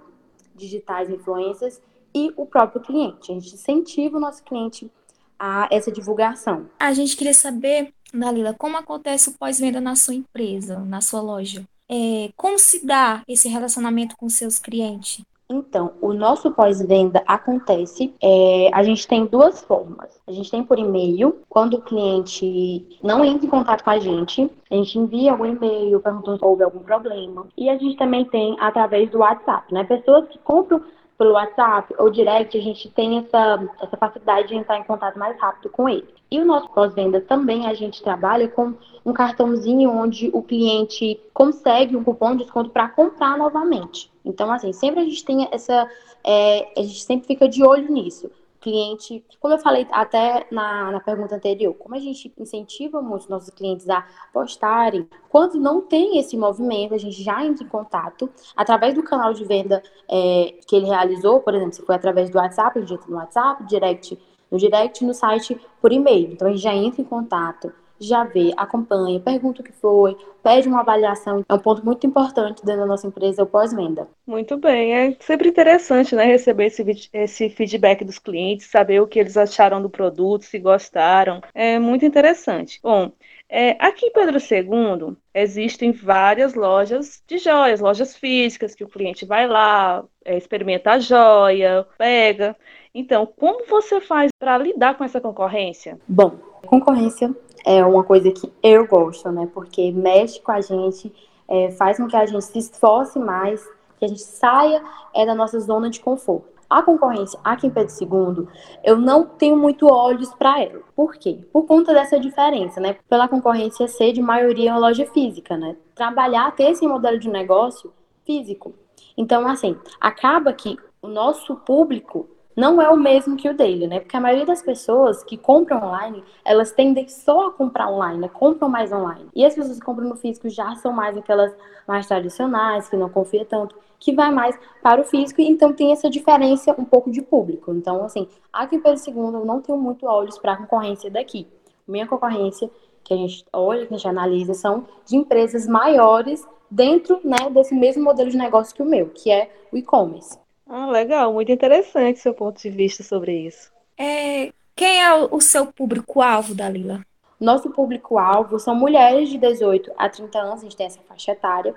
digitais 0.55 1.09
influências 1.11 1.81
e 2.15 2.33
o 2.37 2.47
próprio 2.47 2.81
cliente. 2.81 3.31
A 3.31 3.35
gente 3.35 3.55
incentiva 3.55 4.17
o 4.17 4.21
nosso 4.21 4.43
cliente 4.43 4.91
a 5.39 5.69
essa 5.71 5.93
divulgação. 5.93 6.69
A 6.79 6.93
gente 6.93 7.17
queria 7.17 7.35
saber, 7.35 7.93
Dalila, 8.13 8.55
como 8.55 8.77
acontece 8.77 9.31
o 9.31 9.39
pós-venda 9.39 9.81
na 9.81 9.95
sua 9.95 10.15
empresa, 10.15 10.81
na 10.81 11.01
sua 11.01 11.21
loja? 11.21 11.65
É, 11.89 12.31
como 12.37 12.59
se 12.59 12.85
dá 12.85 13.23
esse 13.27 13.49
relacionamento 13.49 14.17
com 14.17 14.29
seus 14.29 14.59
clientes? 14.59 15.25
Então, 15.51 15.95
o 16.03 16.13
nosso 16.13 16.51
pós-venda 16.51 17.23
acontece, 17.27 18.15
é, 18.23 18.71
a 18.73 18.83
gente 18.83 19.09
tem 19.09 19.25
duas 19.25 19.63
formas. 19.63 20.21
A 20.27 20.33
gente 20.33 20.51
tem 20.51 20.63
por 20.63 20.79
e-mail, 20.79 21.41
quando 21.49 21.75
o 21.75 21.81
cliente 21.81 22.99
não 23.03 23.25
entra 23.25 23.47
em 23.47 23.51
contato 23.51 23.83
com 23.83 23.91
a 23.91 23.99
gente, 23.99 24.51
a 24.71 24.75
gente 24.75 24.99
envia 24.99 25.33
algum 25.33 25.47
e-mail 25.47 26.01
perguntando 26.01 26.39
se 26.39 26.45
houve 26.45 26.63
algum 26.63 26.81
problema. 26.81 27.47
E 27.57 27.71
a 27.71 27.79
gente 27.79 27.97
também 27.97 28.27
tem 28.27 28.57
através 28.61 29.11
do 29.11 29.21
WhatsApp, 29.21 29.73
né? 29.73 29.85
Pessoas 29.85 30.29
que 30.29 30.39
compram 30.41 30.83
pelo 31.19 31.33
WhatsApp 31.33 31.93
ou 31.99 32.09
direct, 32.11 32.57
a 32.57 32.63
gente 32.63 32.89
tem 32.91 33.19
essa, 33.19 33.69
essa 33.83 33.97
facilidade 33.97 34.49
de 34.49 34.55
entrar 34.55 34.79
em 34.79 34.85
contato 34.85 35.19
mais 35.19 35.39
rápido 35.39 35.69
com 35.69 35.89
ele. 35.89 36.07
E 36.31 36.41
o 36.41 36.45
nosso 36.45 36.69
pós-venda 36.71 37.21
também 37.21 37.67
a 37.67 37.75
gente 37.75 38.03
trabalha 38.03 38.49
com 38.49 38.75
um 39.05 39.13
cartãozinho 39.13 39.91
onde 39.91 40.31
o 40.33 40.43
cliente 40.43 41.21
consegue 41.35 41.97
um 41.97 42.05
cupom 42.05 42.33
de 42.33 42.45
desconto 42.45 42.71
para 42.71 42.89
comprar 42.89 43.37
novamente. 43.37 44.11
Então, 44.25 44.51
assim, 44.53 44.73
sempre 44.73 45.01
a 45.01 45.05
gente 45.05 45.25
tem 45.25 45.49
essa. 45.51 45.91
É, 46.25 46.73
a 46.77 46.83
gente 46.83 47.03
sempre 47.03 47.27
fica 47.27 47.49
de 47.49 47.65
olho 47.65 47.91
nisso 47.91 48.31
cliente, 48.69 49.25
como 49.41 49.55
eu 49.55 49.59
falei 49.59 49.87
até 49.91 50.47
na, 50.51 50.93
na 50.93 51.01
pergunta 51.01 51.35
anterior, 51.35 51.75
como 51.75 51.95
a 51.95 51.99
gente 51.99 52.33
incentiva 52.39 53.01
muito 53.01 53.23
os 53.23 53.29
nossos 53.29 53.51
clientes 53.51 53.89
a 53.89 54.07
postarem, 54.33 55.09
quando 55.29 55.59
não 55.59 55.81
tem 55.81 56.19
esse 56.19 56.37
movimento, 56.37 56.95
a 56.95 56.99
gente 56.99 57.23
já 57.23 57.45
entra 57.45 57.65
em 57.65 57.69
contato 57.69 58.31
através 58.55 58.95
do 58.95 59.03
canal 59.03 59.33
de 59.33 59.45
venda 59.45 59.83
é, 60.09 60.55
que 60.67 60.77
ele 60.77 60.87
realizou, 60.87 61.41
por 61.41 61.55
exemplo, 61.55 61.73
se 61.73 61.83
foi 61.83 61.95
através 61.95 62.31
do 62.31 62.37
WhatsApp, 62.37 62.79
a 62.79 62.83
gente 62.83 62.95
entra 62.95 63.11
no 63.11 63.17
WhatsApp, 63.17 63.65
direct, 63.65 64.19
no 64.51 64.59
direct, 64.59 65.05
no 65.05 65.15
site, 65.15 65.59
por 65.81 65.93
e-mail. 65.93 66.33
Então 66.33 66.49
a 66.49 66.51
gente 66.51 66.63
já 66.63 66.75
entra 66.75 67.01
em 67.01 67.05
contato 67.05 67.73
já 68.01 68.25
vê, 68.25 68.53
acompanha, 68.57 69.21
pergunta 69.21 69.61
o 69.61 69.65
que 69.65 69.73
foi, 69.73 70.17
pede 70.43 70.69
uma 70.69 70.81
avaliação. 70.81 71.45
É 71.49 71.55
um 71.55 71.59
ponto 71.59 71.85
muito 71.85 72.07
importante 72.07 72.65
dentro 72.65 72.83
da 72.83 72.87
nossa 72.87 73.07
empresa, 73.07 73.43
o 73.43 73.47
pós-venda. 73.47 74.09
Muito 74.27 74.57
bem, 74.57 74.95
é 74.95 75.17
sempre 75.21 75.49
interessante, 75.49 76.15
né, 76.15 76.25
receber 76.25 76.67
esse, 76.67 77.11
esse 77.13 77.51
feedback 77.51 78.05
dos 78.05 78.19
clientes, 78.19 78.67
saber 78.67 79.01
o 79.01 79.07
que 79.07 79.19
eles 79.19 79.37
acharam 79.37 79.83
do 79.83 79.91
produto, 79.91 80.45
se 80.45 80.59
gostaram. 80.59 81.41
É 81.55 81.79
muito 81.79 82.05
interessante. 82.05 82.81
Bom, 82.83 83.13
é, 83.51 83.77
aqui 83.79 84.07
em 84.07 84.13
Pedro 84.13 84.37
II 84.39 85.17
existem 85.33 85.91
várias 85.91 86.55
lojas 86.55 87.23
de 87.27 87.39
joias, 87.39 87.81
lojas 87.81 88.15
físicas, 88.15 88.75
que 88.75 88.85
o 88.85 88.89
cliente 88.89 89.25
vai 89.25 89.47
lá, 89.47 90.05
é, 90.25 90.37
experimenta 90.37 90.93
a 90.93 90.99
joia, 90.99 91.87
pega. 91.97 92.55
Então, 92.95 93.25
como 93.25 93.65
você 93.67 94.01
faz 94.01 94.31
para 94.39 94.59
lidar 94.59 94.99
com 94.99 95.05
essa 95.05 95.21
concorrência? 95.21 95.99
Bom, 96.07 96.31
concorrência 96.67 97.35
é 97.65 97.85
uma 97.85 98.05
coisa 98.05 98.31
que 98.31 98.53
eu 98.63 98.87
gosto, 98.87 99.31
né? 99.31 99.49
Porque 99.53 99.91
mexe 99.93 100.41
com 100.41 100.53
a 100.53 100.61
gente, 100.61 101.13
é, 101.49 101.71
faz 101.73 101.97
com 101.97 102.07
que 102.07 102.17
a 102.17 102.27
gente 102.27 102.45
se 102.45 102.59
esforce 102.59 103.19
mais, 103.19 103.65
que 103.99 104.05
a 104.05 104.09
gente 104.09 104.23
saia 104.23 104.83
é, 105.15 105.27
da 105.27 105.35
nossa 105.35 105.59
zona 105.61 105.91
de 105.91 106.01
conforto. 106.01 106.59
A 106.71 106.83
concorrência 106.83 107.41
aqui 107.43 107.67
em 107.67 107.71
Pedro 107.71 107.95
II, 107.99 108.47
eu 108.85 108.99
não 108.99 109.25
tenho 109.25 109.57
muito 109.57 109.87
olhos 109.87 110.35
para 110.35 110.63
ela. 110.63 110.83
Por 110.95 111.15
quê? 111.15 111.39
Por 111.51 111.65
conta 111.67 111.95
dessa 111.95 112.21
diferença, 112.21 112.79
né? 112.79 112.97
Pela 113.09 113.27
concorrência 113.27 113.89
ser 113.89 114.13
de 114.13 114.21
maioria 114.21 114.73
uma 114.73 114.81
loja 114.81 115.07
física, 115.07 115.57
né? 115.57 115.77
Trabalhar, 115.95 116.55
ter 116.55 116.71
esse 116.71 116.87
modelo 116.87 117.19
de 117.19 117.31
negócio 117.31 117.91
físico. 118.27 118.75
Então, 119.17 119.49
assim, 119.49 119.79
acaba 119.99 120.53
que 120.53 120.77
o 121.01 121.09
nosso 121.09 121.57
público 121.57 122.29
não 122.59 122.83
é 122.83 122.89
o 122.89 122.97
mesmo 122.97 123.37
que 123.37 123.49
o 123.49 123.55
dele, 123.55 123.87
né? 123.87 124.01
Porque 124.01 124.17
a 124.17 124.21
maioria 124.21 124.45
das 124.45 124.61
pessoas 124.61 125.23
que 125.23 125.37
compram 125.37 125.81
online, 125.81 126.25
elas 126.45 126.73
tendem 126.73 127.07
só 127.07 127.47
a 127.47 127.53
comprar 127.53 127.89
online, 127.89 128.19
né? 128.19 128.29
compram 128.29 128.69
mais 128.69 128.91
online. 128.91 129.29
E 129.33 129.47
as 129.47 129.55
pessoas 129.55 129.79
que 129.79 129.85
compram 129.85 130.09
no 130.09 130.17
físico 130.17 130.49
já 130.49 130.75
são 130.75 130.91
mais 130.91 131.17
aquelas 131.17 131.55
mais 131.87 132.09
tradicionais, 132.09 132.89
que 132.89 132.97
não 132.97 133.09
confia 133.09 133.45
tanto, 133.45 133.77
que 133.97 134.13
vai 134.13 134.33
mais 134.33 134.59
para 134.83 135.01
o 135.01 135.05
físico, 135.05 135.41
então 135.41 135.73
tem 135.73 135.93
essa 135.93 136.11
diferença 136.11 136.75
um 136.77 136.85
pouco 136.85 137.13
de 137.13 137.23
público. 137.23 137.73
Então, 137.73 138.05
assim, 138.05 138.27
aqui 138.53 138.77
Pedro 138.77 139.01
II 139.07 139.15
eu 139.17 139.45
não 139.45 139.61
tenho 139.61 139.79
muito 139.79 140.05
olhos 140.07 140.37
para 140.37 140.55
a 140.55 140.57
concorrência 140.57 141.09
daqui. 141.09 141.47
Minha 141.87 142.09
concorrência 142.09 142.69
que 143.05 143.15
a 143.15 143.17
gente 143.17 143.45
olha, 143.53 143.87
que 143.87 143.95
a 143.95 143.97
gente 143.97 144.09
analisa, 144.09 144.53
são 144.53 144.85
de 145.07 145.17
empresas 145.17 145.69
maiores 145.69 146.45
dentro 146.69 147.21
né, 147.23 147.49
desse 147.53 147.73
mesmo 147.73 148.03
modelo 148.03 148.29
de 148.29 148.37
negócio 148.37 148.75
que 148.75 148.83
o 148.83 148.85
meu, 148.85 149.11
que 149.11 149.31
é 149.31 149.49
o 149.71 149.77
e-commerce. 149.77 150.37
Ah, 150.69 150.87
legal, 150.87 151.33
muito 151.33 151.51
interessante 151.51 152.19
seu 152.19 152.35
ponto 152.35 152.61
de 152.61 152.69
vista 152.69 153.03
sobre 153.03 153.47
isso. 153.47 153.73
É, 153.97 154.53
quem 154.77 155.03
é 155.03 155.15
o 155.15 155.41
seu 155.41 155.73
público-alvo, 155.73 156.55
Dalila? 156.55 157.03
Nosso 157.41 157.71
público-alvo 157.71 158.59
são 158.59 158.75
mulheres 158.75 159.31
de 159.31 159.39
18 159.39 159.93
a 159.97 160.09
30 160.09 160.39
anos, 160.39 160.61
a 160.61 160.63
gente 160.65 160.77
tem 160.77 160.87
essa 160.87 161.01
faixa 161.09 161.33
etária, 161.33 161.75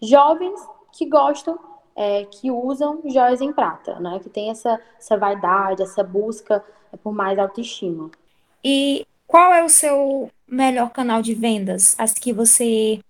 jovens 0.00 0.60
que 0.92 1.06
gostam, 1.06 1.58
é, 1.94 2.24
que 2.24 2.50
usam 2.50 3.02
joias 3.04 3.40
em 3.40 3.52
prata, 3.52 4.00
né? 4.00 4.18
Que 4.22 4.30
tem 4.30 4.50
essa, 4.50 4.80
essa 4.98 5.16
vaidade, 5.16 5.82
essa 5.82 6.02
busca 6.02 6.64
por 7.02 7.12
mais 7.12 7.38
autoestima. 7.38 8.10
E 8.64 9.06
qual 9.26 9.52
é 9.52 9.62
o 9.62 9.68
seu 9.68 10.30
melhor 10.46 10.90
canal 10.90 11.20
de 11.20 11.34
vendas? 11.34 11.94
As 11.98 12.12
que 12.12 12.32
você 12.32 13.00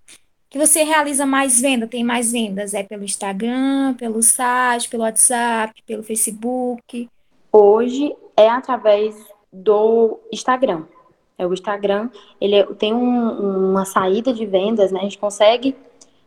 que 0.53 0.59
você 0.59 0.83
realiza 0.83 1.25
mais 1.25 1.63
venda, 1.63 1.87
tem 1.87 2.05
mais 2.05 2.31
vendas? 2.31 2.75
É 2.75 2.83
pelo 2.83 3.03
Instagram, 3.03 3.95
pelo 3.95 4.23
site, 4.23 4.91
pelo 4.91 5.03
WhatsApp, 5.03 5.83
pelo 5.87 6.03
Facebook? 6.03 7.09
Hoje 7.51 8.15
é 8.37 8.51
através 8.51 9.17
do 9.51 10.21
Instagram. 10.31 10.85
É 11.39 11.47
o 11.47 11.55
Instagram, 11.55 12.11
ele 12.39 12.55
é, 12.55 12.65
tem 12.75 12.93
um, 12.93 13.71
uma 13.71 13.87
saída 13.87 14.31
de 14.31 14.45
vendas, 14.45 14.93
né? 14.93 15.01
A 15.01 15.05
gente 15.05 15.17
consegue 15.17 15.75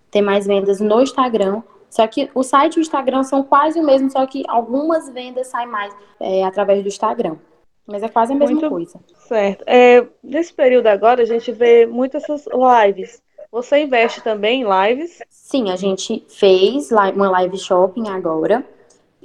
ter 0.10 0.22
mais 0.22 0.48
vendas 0.48 0.82
no 0.82 1.04
Instagram. 1.04 1.62
Só 1.88 2.08
que 2.08 2.28
o 2.34 2.42
site 2.42 2.78
e 2.78 2.80
o 2.80 2.82
Instagram 2.82 3.22
são 3.22 3.44
quase 3.44 3.80
o 3.80 3.86
mesmo, 3.86 4.10
só 4.10 4.26
que 4.26 4.44
algumas 4.48 5.08
vendas 5.08 5.48
saem 5.48 5.68
mais 5.68 5.96
é, 6.20 6.44
através 6.44 6.82
do 6.82 6.88
Instagram. 6.88 7.38
Mas 7.86 8.02
é 8.02 8.10
quase 8.10 8.34
a 8.34 8.36
mesma 8.36 8.56
Muito 8.56 8.70
coisa. 8.70 9.00
Certo. 9.28 9.64
É, 9.68 10.04
nesse 10.24 10.52
período 10.52 10.88
agora, 10.88 11.22
a 11.22 11.26
gente 11.26 11.52
vê 11.52 11.86
muitas 11.86 12.24
essas 12.24 12.48
lives 12.48 13.24
você 13.56 13.84
investe 13.84 14.20
também 14.20 14.64
em 14.64 14.66
lives? 14.66 15.22
Sim, 15.30 15.72
a 15.72 15.78
gente 15.78 16.26
fez 16.28 16.92
uma 16.92 17.30
live 17.30 17.58
shopping 17.58 18.10
agora, 18.10 18.68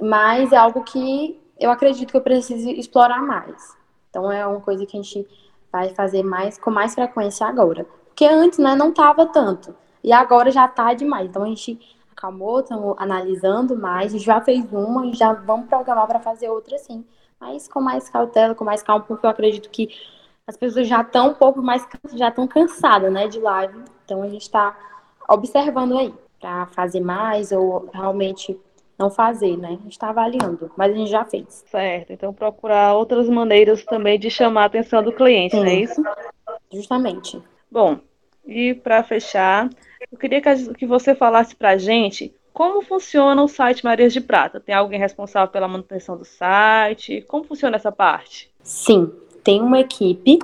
mas 0.01 0.53
é 0.53 0.55
algo 0.55 0.85
que 0.85 1.37
eu 1.59 1.69
acredito 1.69 2.11
que 2.11 2.15
eu 2.15 2.21
preciso 2.21 2.69
explorar 2.69 3.21
mais. 3.21 3.75
Então 4.09 4.31
é 4.31 4.47
uma 4.47 4.61
coisa 4.61 4.85
que 4.85 4.97
a 4.97 5.01
gente 5.01 5.27
vai 5.69 5.89
fazer 5.89 6.23
mais 6.23 6.57
com 6.57 6.71
mais 6.71 6.95
frequência 6.95 7.45
agora. 7.45 7.85
Porque 8.05 8.23
antes, 8.23 8.57
né, 8.57 8.73
não 8.73 8.93
tava 8.93 9.25
tanto. 9.25 9.75
E 10.01 10.13
agora 10.13 10.49
já 10.49 10.65
tá 10.65 10.93
demais. 10.93 11.27
Então 11.27 11.43
a 11.43 11.47
gente 11.47 11.77
acalmou, 12.09 12.61
estamos 12.61 12.95
analisando 12.99 13.75
mais, 13.75 14.13
já 14.13 14.39
fez 14.39 14.63
uma 14.71 15.07
e 15.07 15.13
já 15.13 15.33
vamos 15.33 15.67
programar 15.67 16.07
para 16.07 16.21
fazer 16.21 16.47
outra 16.47 16.77
sim. 16.77 17.03
Mas 17.37 17.67
com 17.67 17.81
mais 17.81 18.07
cautela, 18.07 18.55
com 18.55 18.63
mais 18.63 18.81
calma, 18.81 19.03
porque 19.05 19.25
eu 19.25 19.29
acredito 19.29 19.69
que 19.69 19.89
as 20.47 20.57
pessoas 20.57 20.87
já 20.87 21.01
estão 21.01 21.29
um 21.29 21.33
pouco 21.33 21.61
mais 21.61 21.87
já 22.13 22.29
estão 22.29 22.47
cansadas, 22.47 23.11
né, 23.11 23.27
de 23.27 23.39
live. 23.39 23.83
Então 24.05 24.21
a 24.23 24.29
gente 24.29 24.41
está 24.41 24.77
observando 25.27 25.97
aí 25.97 26.13
para 26.39 26.65
fazer 26.67 26.99
mais 26.99 27.51
ou 27.51 27.89
realmente 27.93 28.59
não 28.97 29.09
fazer, 29.09 29.57
né? 29.57 29.69
A 29.69 29.83
gente 29.83 29.91
está 29.91 30.09
avaliando, 30.09 30.71
mas 30.75 30.91
a 30.91 30.95
gente 30.95 31.09
já 31.09 31.25
fez. 31.25 31.63
Certo. 31.69 32.13
Então 32.13 32.33
procurar 32.33 32.93
outras 32.93 33.27
maneiras 33.29 33.83
também 33.83 34.19
de 34.19 34.29
chamar 34.29 34.63
a 34.63 34.65
atenção 34.65 35.01
do 35.01 35.11
cliente, 35.11 35.55
Sim. 35.55 35.63
não 35.63 35.67
é 35.67 35.75
isso? 35.75 36.03
Justamente. 36.71 37.41
Bom, 37.69 37.99
e 38.45 38.73
para 38.73 39.03
fechar, 39.03 39.69
eu 40.11 40.17
queria 40.17 40.41
que 40.41 40.85
você 40.85 41.15
falasse 41.15 41.55
para 41.55 41.71
a 41.71 41.77
gente 41.77 42.33
como 42.53 42.81
funciona 42.81 43.41
o 43.41 43.47
site 43.47 43.83
Marias 43.83 44.11
de 44.13 44.21
Prata. 44.21 44.59
Tem 44.59 44.75
alguém 44.75 44.99
responsável 44.99 45.49
pela 45.49 45.67
manutenção 45.67 46.17
do 46.17 46.25
site? 46.25 47.21
Como 47.27 47.45
funciona 47.45 47.77
essa 47.77 47.91
parte? 47.91 48.51
Sim, 48.61 49.11
tem 49.43 49.61
uma 49.61 49.79
equipe, 49.79 50.39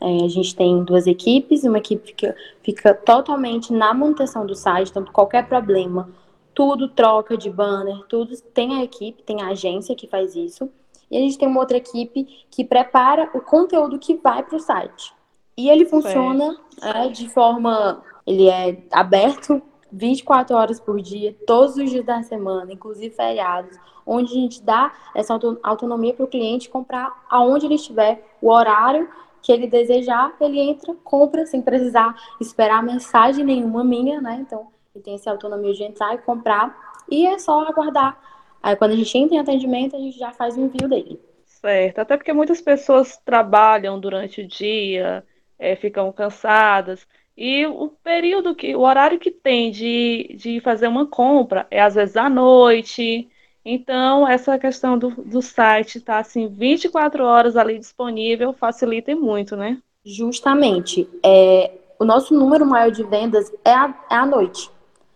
é, 0.00 0.24
a 0.24 0.28
gente 0.28 0.54
tem 0.54 0.84
duas 0.84 1.06
equipes, 1.06 1.64
uma 1.64 1.78
equipe 1.78 2.12
que 2.12 2.34
fica 2.62 2.94
totalmente 2.94 3.72
na 3.72 3.92
manutenção 3.92 4.46
do 4.46 4.54
site, 4.54 4.90
então 4.90 5.04
qualquer 5.04 5.48
problema, 5.48 6.08
tudo 6.54 6.88
troca 6.88 7.36
de 7.36 7.50
banner, 7.50 8.04
tudo 8.08 8.36
tem 8.54 8.78
a 8.78 8.84
equipe, 8.84 9.22
tem 9.22 9.42
a 9.42 9.48
agência 9.48 9.94
que 9.94 10.06
faz 10.06 10.34
isso. 10.34 10.68
E 11.10 11.16
a 11.16 11.20
gente 11.20 11.38
tem 11.38 11.48
uma 11.48 11.60
outra 11.60 11.76
equipe 11.76 12.26
que 12.50 12.64
prepara 12.64 13.30
o 13.32 13.40
conteúdo 13.40 13.98
que 13.98 14.14
vai 14.14 14.42
para 14.42 14.56
o 14.56 14.60
site. 14.60 15.14
E 15.56 15.68
ele 15.68 15.86
funciona 15.86 16.56
é, 16.82 17.08
de 17.08 17.28
forma. 17.30 18.02
Ele 18.26 18.48
é 18.48 18.82
aberto 18.92 19.62
24 19.90 20.56
horas 20.56 20.80
por 20.80 21.00
dia, 21.00 21.34
todos 21.46 21.76
os 21.76 21.90
dias 21.90 22.04
da 22.04 22.22
semana, 22.22 22.72
inclusive 22.72 23.14
feriados, 23.14 23.78
onde 24.06 24.32
a 24.32 24.34
gente 24.34 24.62
dá 24.62 24.92
essa 25.14 25.38
autonomia 25.62 26.14
para 26.14 26.24
o 26.24 26.28
cliente 26.28 26.70
comprar 26.70 27.26
aonde 27.28 27.66
ele 27.66 27.74
estiver, 27.74 28.24
o 28.40 28.50
horário 28.50 29.08
que 29.42 29.52
ele 29.52 29.66
desejar, 29.66 30.34
ele 30.40 30.60
entra, 30.60 30.94
compra 31.04 31.46
sem 31.46 31.62
precisar 31.62 32.14
esperar 32.40 32.82
mensagem 32.82 33.44
nenhuma 33.44 33.84
minha, 33.84 34.20
né? 34.20 34.38
Então, 34.40 34.68
ele 34.94 35.04
tem 35.04 35.14
essa 35.14 35.30
autonomia 35.30 35.72
de 35.72 35.84
entrar 35.84 36.14
e 36.14 36.18
comprar 36.18 36.76
e 37.10 37.26
é 37.26 37.38
só 37.38 37.60
aguardar. 37.60 38.18
Aí, 38.62 38.74
quando 38.76 38.92
a 38.92 38.96
gente 38.96 39.16
entra 39.16 39.36
em 39.36 39.40
atendimento, 39.40 39.94
a 39.94 39.98
gente 39.98 40.18
já 40.18 40.32
faz 40.32 40.56
o 40.56 40.60
envio 40.60 40.88
dele. 40.88 41.20
Certo, 41.44 41.98
até 41.98 42.16
porque 42.16 42.32
muitas 42.32 42.60
pessoas 42.60 43.16
trabalham 43.24 43.98
durante 43.98 44.42
o 44.42 44.46
dia, 44.46 45.24
é, 45.58 45.74
ficam 45.76 46.12
cansadas. 46.12 47.06
E 47.40 47.64
o 47.66 47.90
período 48.02 48.52
que, 48.52 48.74
o 48.74 48.80
horário 48.80 49.16
que 49.16 49.30
tem 49.30 49.70
de, 49.70 50.34
de 50.36 50.58
fazer 50.58 50.88
uma 50.88 51.06
compra 51.06 51.68
é 51.70 51.80
às 51.80 51.94
vezes 51.94 52.16
à 52.16 52.28
noite. 52.28 53.30
Então, 53.64 54.26
essa 54.26 54.58
questão 54.58 54.98
do, 54.98 55.10
do 55.10 55.40
site 55.40 56.00
tá, 56.00 56.18
assim 56.18 56.48
24 56.48 57.22
horas 57.22 57.56
ali 57.56 57.78
disponível 57.78 58.52
facilita 58.52 59.14
muito, 59.14 59.54
né? 59.54 59.78
Justamente. 60.04 61.08
É, 61.24 61.70
o 61.96 62.04
nosso 62.04 62.34
número 62.34 62.66
maior 62.66 62.90
de 62.90 63.04
vendas 63.04 63.52
é, 63.64 63.70
é 63.70 64.16
à 64.16 64.26
noite. 64.26 64.68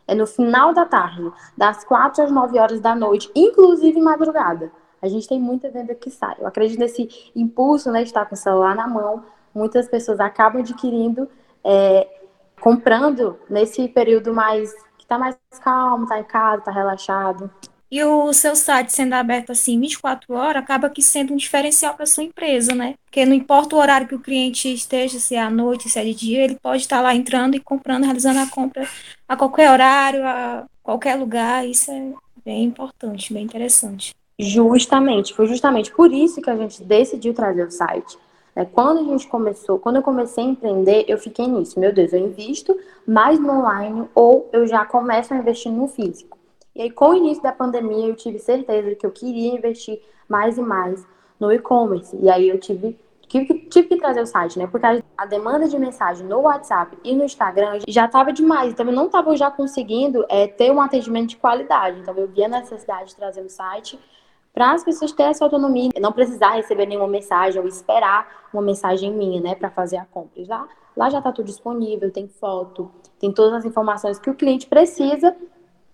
É 0.06 0.14
no 0.14 0.26
final 0.26 0.72
da 0.72 0.84
tarde, 0.84 1.28
das 1.58 1.82
4 1.82 2.22
às 2.22 2.30
9 2.30 2.56
horas 2.56 2.80
da 2.80 2.94
noite, 2.94 3.28
inclusive 3.34 4.00
madrugada. 4.00 4.70
A 5.00 5.08
gente 5.08 5.26
tem 5.26 5.40
muita 5.40 5.68
venda 5.70 5.92
que 5.92 6.08
sai. 6.08 6.36
Eu 6.38 6.46
acredito 6.46 6.78
nesse 6.78 7.32
impulso, 7.34 7.90
né, 7.90 8.02
de 8.02 8.10
estar 8.10 8.26
com 8.26 8.36
o 8.36 8.38
celular 8.38 8.76
na 8.76 8.86
mão. 8.86 9.24
Muitas 9.52 9.88
pessoas 9.88 10.20
acabam 10.20 10.60
adquirindo 10.62 11.28
é, 11.64 12.06
comprando 12.60 13.38
nesse 13.48 13.88
período 13.88 14.32
mais 14.32 14.72
que 14.98 15.06
tá 15.06 15.18
mais 15.18 15.36
calmo, 15.60 16.06
tá 16.06 16.18
em 16.18 16.24
casa, 16.24 16.62
tá 16.62 16.70
relaxado. 16.70 17.50
E 17.90 18.02
o 18.02 18.32
seu 18.32 18.56
site 18.56 18.90
sendo 18.90 19.12
aberto 19.12 19.52
assim 19.52 19.78
24 19.78 20.32
horas 20.34 20.62
acaba 20.62 20.88
que 20.88 21.02
sendo 21.02 21.34
um 21.34 21.36
diferencial 21.36 21.92
para 21.92 22.06
sua 22.06 22.24
empresa, 22.24 22.74
né? 22.74 22.94
Porque 23.04 23.26
não 23.26 23.34
importa 23.34 23.76
o 23.76 23.78
horário 23.78 24.08
que 24.08 24.14
o 24.14 24.20
cliente 24.20 24.72
esteja, 24.72 25.18
se 25.18 25.34
é 25.34 25.42
à 25.42 25.50
noite, 25.50 25.90
se 25.90 25.98
é 25.98 26.04
de 26.04 26.14
dia, 26.14 26.42
ele 26.42 26.54
pode 26.54 26.80
estar 26.80 27.02
lá 27.02 27.14
entrando 27.14 27.54
e 27.54 27.60
comprando, 27.60 28.04
realizando 28.04 28.40
a 28.40 28.46
compra 28.46 28.88
a 29.28 29.36
qualquer 29.36 29.70
horário, 29.70 30.26
a 30.26 30.64
qualquer 30.82 31.16
lugar. 31.16 31.68
Isso 31.68 31.90
é 31.90 32.12
bem 32.42 32.64
importante, 32.64 33.34
bem 33.34 33.44
interessante. 33.44 34.14
Justamente, 34.38 35.34
foi 35.34 35.46
justamente 35.46 35.92
por 35.92 36.10
isso 36.10 36.40
que 36.40 36.48
a 36.48 36.56
gente 36.56 36.82
decidiu 36.82 37.34
trazer 37.34 37.66
o 37.66 37.70
site. 37.70 38.16
Né? 38.54 38.64
Quando 38.64 39.00
a 39.00 39.04
gente 39.04 39.26
começou, 39.28 39.78
quando 39.78 39.96
eu 39.96 40.02
comecei 40.02 40.44
a 40.44 40.48
empreender, 40.48 41.04
eu 41.08 41.18
fiquei 41.18 41.46
nisso. 41.46 41.78
Meu 41.78 41.92
Deus, 41.92 42.12
eu 42.12 42.20
invisto 42.20 42.78
mais 43.06 43.38
no 43.38 43.50
online 43.60 44.08
ou 44.14 44.48
eu 44.52 44.66
já 44.66 44.84
começo 44.84 45.32
a 45.32 45.36
investir 45.36 45.72
no 45.72 45.88
físico. 45.88 46.38
E 46.74 46.82
aí, 46.82 46.90
com 46.90 47.10
o 47.10 47.14
início 47.14 47.42
da 47.42 47.52
pandemia, 47.52 48.06
eu 48.06 48.16
tive 48.16 48.38
certeza 48.38 48.94
que 48.94 49.04
eu 49.04 49.10
queria 49.10 49.54
investir 49.54 50.00
mais 50.28 50.56
e 50.56 50.62
mais 50.62 51.06
no 51.38 51.52
e-commerce. 51.52 52.16
E 52.16 52.30
aí 52.30 52.48
eu 52.48 52.58
tive, 52.58 52.98
tive, 53.28 53.66
tive 53.68 53.88
que 53.88 53.96
trazer 53.96 54.22
o 54.22 54.26
site, 54.26 54.58
né? 54.58 54.66
Porque 54.66 54.86
a 54.86 55.26
demanda 55.26 55.68
de 55.68 55.78
mensagem 55.78 56.26
no 56.26 56.40
WhatsApp 56.40 56.96
e 57.04 57.14
no 57.14 57.24
Instagram 57.24 57.80
já 57.86 58.06
estava 58.06 58.32
demais. 58.32 58.72
Então 58.72 58.86
eu 58.86 58.92
não 58.92 59.06
estava 59.06 59.36
já 59.36 59.50
conseguindo 59.50 60.24
é, 60.30 60.46
ter 60.46 60.70
um 60.70 60.80
atendimento 60.80 61.30
de 61.30 61.36
qualidade. 61.36 62.00
Então 62.00 62.14
eu 62.16 62.28
via 62.28 62.46
a 62.46 62.48
necessidade 62.48 63.10
de 63.10 63.16
trazer 63.16 63.42
o 63.42 63.50
site 63.50 63.98
para 64.52 64.72
as 64.72 64.84
pessoas 64.84 65.12
terem 65.12 65.30
essa 65.30 65.44
autonomia, 65.44 65.90
não 65.98 66.12
precisar 66.12 66.50
receber 66.50 66.86
nenhuma 66.86 67.08
mensagem 67.08 67.60
ou 67.60 67.66
esperar 67.66 68.48
uma 68.52 68.62
mensagem 68.62 69.12
minha, 69.12 69.40
né, 69.40 69.54
para 69.54 69.70
fazer 69.70 69.96
a 69.96 70.04
compra. 70.04 70.44
Já, 70.44 70.66
lá 70.96 71.08
já 71.08 71.18
está 71.18 71.32
tudo 71.32 71.46
disponível, 71.46 72.10
tem 72.10 72.28
foto, 72.28 72.90
tem 73.18 73.32
todas 73.32 73.54
as 73.54 73.64
informações 73.64 74.18
que 74.18 74.28
o 74.28 74.34
cliente 74.34 74.66
precisa 74.66 75.34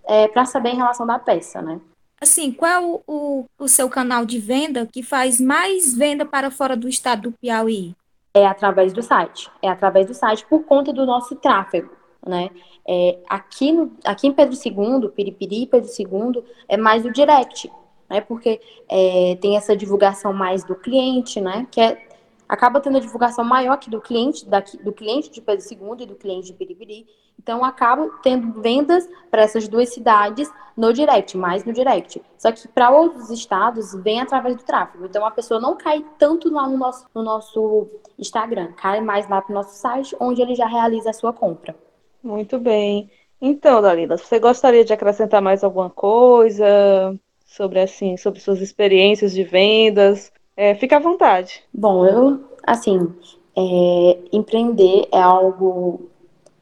é, 0.05 0.27
para 0.27 0.45
saber 0.45 0.71
em 0.71 0.77
relação 0.77 1.07
da 1.07 1.19
peça, 1.19 1.63
né. 1.63 1.81
Assim, 2.21 2.51
qual 2.51 2.71
é 2.71 2.81
o, 2.81 3.01
o, 3.07 3.45
o 3.59 3.69
seu 3.69 3.89
canal 3.89 4.25
de 4.27 4.41
venda 4.41 4.87
que 4.87 5.05
faz 5.05 5.41
mais 5.41 5.95
venda 5.95 6.27
para 6.27 6.51
fora 6.51 6.77
do 6.77 6.89
estado 6.89 7.31
do 7.31 7.33
Piauí? 7.33 7.95
É 8.35 8.45
através 8.45 8.93
do 8.93 9.03
site. 9.03 9.49
É 9.63 9.69
através 9.69 10.07
do 10.07 10.15
site 10.15 10.45
por 10.47 10.65
conta 10.65 10.93
do 10.93 11.07
nosso 11.07 11.37
tráfego, 11.37 11.93
né? 12.27 12.51
É, 12.87 13.19
aqui, 13.29 13.71
no, 13.71 13.93
aqui 14.05 14.27
em 14.27 14.33
Pedro 14.33 14.55
II, 14.55 15.11
Piripiri, 15.11 15.67
Pedro 15.67 15.89
II, 15.89 16.45
é 16.69 16.77
mais 16.77 17.05
o 17.05 17.13
direct. 17.13 17.71
Né? 18.09 18.21
Porque 18.21 18.61
é, 18.89 19.37
tem 19.41 19.57
essa 19.57 19.77
divulgação 19.77 20.33
mais 20.33 20.65
do 20.65 20.75
cliente, 20.75 21.41
né? 21.41 21.67
Que 21.71 21.81
é, 21.81 22.09
acaba 22.49 22.81
tendo 22.81 22.97
a 22.97 23.01
divulgação 23.01 23.45
maior 23.45 23.75
aqui 23.75 23.91
do 23.91 24.01
cliente, 24.01 24.47
daqui, 24.47 24.77
do 24.79 24.93
cliente 24.93 25.31
de 25.31 25.41
Pedro 25.41 25.65
II 25.71 26.03
e 26.05 26.07
do 26.07 26.15
cliente 26.15 26.47
de 26.47 26.53
Piribiri. 26.55 27.07
Então, 27.39 27.65
acabo 27.65 28.11
tendo 28.23 28.61
vendas 28.61 29.09
para 29.31 29.43
essas 29.43 29.69
duas 29.69 29.91
cidades 29.91 30.51
no 30.77 30.93
direct, 30.93 31.37
mais 31.37 31.65
no 31.65 31.73
direct. 31.73 32.21
Só 32.37 32.51
que 32.51 32.67
para 32.69 32.91
outros 32.91 33.31
estados, 33.31 33.95
vem 33.95 34.21
através 34.21 34.57
do 34.57 34.65
tráfego. 34.65 35.07
Então, 35.07 35.25
a 35.25 35.31
pessoa 35.31 35.61
não 35.61 35.77
cai 35.77 36.05
tanto 36.19 36.53
lá 36.53 36.69
no 36.69 36.77
nosso, 36.77 37.07
no 37.15 37.23
nosso 37.23 37.89
Instagram, 38.19 38.73
cai 38.73 39.01
mais 39.01 39.29
lá 39.29 39.41
para 39.41 39.53
o 39.53 39.55
nosso 39.55 39.77
site, 39.77 40.17
onde 40.19 40.43
ele 40.43 40.55
já 40.55 40.67
realiza 40.67 41.11
a 41.11 41.13
sua 41.15 41.33
compra. 41.33 41.77
Muito 42.23 42.59
bem. 42.59 43.09
Então, 43.41 43.81
Dalila, 43.81 44.19
você 44.19 44.41
gostaria 44.41 44.85
de 44.85 44.93
acrescentar 44.93 45.41
mais 45.41 45.63
alguma 45.63 45.89
coisa 45.89 47.17
sobre 47.49 47.81
assim, 47.81 48.17
sobre 48.17 48.41
suas 48.41 48.61
experiências 48.61 49.33
de 49.33 49.43
vendas? 49.43 50.31
É, 50.55 50.75
fica 50.75 50.97
à 50.97 51.01
vontade. 51.01 51.65
Bom, 51.73 52.07
eu 52.07 52.45
assim, 52.63 53.13
é, 53.57 54.19
empreender 54.33 55.09
é 55.11 55.21
algo 55.21 56.11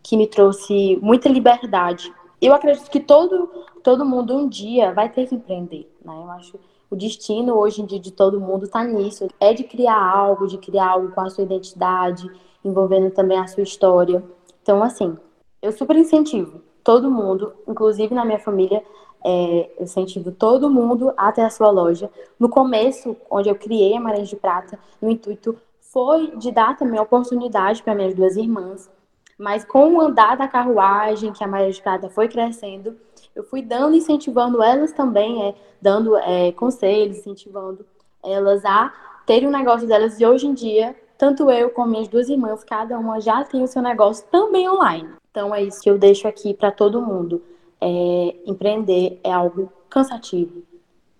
que 0.02 0.16
me 0.16 0.26
trouxe 0.26 0.96
muita 1.02 1.28
liberdade. 1.28 2.12
Eu 2.40 2.54
acredito 2.54 2.88
que 2.88 3.00
todo 3.00 3.50
todo 3.82 4.04
mundo 4.04 4.36
um 4.36 4.48
dia 4.48 4.92
vai 4.92 5.08
ter 5.08 5.28
que 5.28 5.34
empreender, 5.34 5.90
né? 6.04 6.14
Eu 6.14 6.30
acho 6.30 6.58
o 6.88 6.94
destino 6.94 7.54
hoje 7.54 7.82
em 7.82 7.86
dia 7.86 7.98
de 7.98 8.12
todo 8.12 8.40
mundo 8.40 8.66
está 8.66 8.84
nisso, 8.84 9.26
é 9.40 9.52
de 9.52 9.64
criar 9.64 10.00
algo, 10.00 10.46
de 10.46 10.56
criar 10.56 10.90
algo 10.90 11.10
com 11.10 11.20
a 11.20 11.28
sua 11.28 11.42
identidade, 11.42 12.30
envolvendo 12.64 13.10
também 13.10 13.38
a 13.38 13.46
sua 13.48 13.64
história. 13.64 14.22
Então, 14.62 14.80
assim, 14.82 15.16
eu 15.60 15.72
super 15.72 15.96
incentivo 15.96 16.62
todo 16.86 17.10
mundo, 17.10 17.52
inclusive 17.66 18.14
na 18.14 18.24
minha 18.24 18.38
família, 18.38 18.80
é, 19.26 19.70
eu 19.76 19.82
incentivo 19.82 20.30
todo 20.30 20.70
mundo 20.70 21.12
a 21.16 21.32
ter 21.32 21.42
a 21.42 21.50
sua 21.50 21.68
loja. 21.68 22.08
No 22.38 22.48
começo, 22.48 23.16
onde 23.28 23.48
eu 23.48 23.56
criei 23.56 23.96
a 23.96 24.00
Maré 24.00 24.22
de 24.22 24.36
Prata, 24.36 24.78
no 25.02 25.10
intuito 25.10 25.56
foi 25.80 26.36
de 26.36 26.52
dar 26.52 26.76
também 26.76 27.00
oportunidade 27.00 27.82
para 27.82 27.94
minhas 27.94 28.14
duas 28.14 28.36
irmãs. 28.36 28.88
Mas 29.36 29.64
com 29.64 29.96
o 29.96 30.00
andar 30.00 30.36
da 30.36 30.46
carruagem, 30.46 31.32
que 31.32 31.42
a 31.42 31.48
Maré 31.48 31.70
de 31.70 31.82
Prata 31.82 32.08
foi 32.08 32.28
crescendo, 32.28 32.96
eu 33.34 33.42
fui 33.42 33.62
dando, 33.62 33.96
incentivando 33.96 34.62
elas 34.62 34.92
também, 34.92 35.42
é, 35.42 35.54
dando 35.82 36.16
é, 36.18 36.52
conselhos, 36.52 37.18
incentivando 37.18 37.84
elas 38.24 38.64
a 38.64 38.92
terem 39.26 39.46
o 39.46 39.48
um 39.48 39.52
negócio 39.52 39.88
delas. 39.88 40.20
E 40.20 40.24
hoje 40.24 40.46
em 40.46 40.54
dia, 40.54 40.94
tanto 41.18 41.50
eu 41.50 41.70
como 41.70 41.90
minhas 41.90 42.06
duas 42.06 42.28
irmãs, 42.28 42.62
cada 42.62 42.96
uma 42.96 43.20
já 43.20 43.42
tem 43.42 43.64
o 43.64 43.66
seu 43.66 43.82
negócio 43.82 44.24
também 44.30 44.68
online. 44.70 45.08
Então 45.32 45.52
é 45.52 45.64
isso 45.64 45.82
que 45.82 45.90
eu 45.90 45.98
deixo 45.98 46.28
aqui 46.28 46.54
para 46.54 46.70
todo 46.70 47.02
mundo. 47.02 47.42
É, 47.80 48.36
empreender 48.46 49.20
é 49.22 49.30
algo 49.30 49.70
cansativo, 49.90 50.62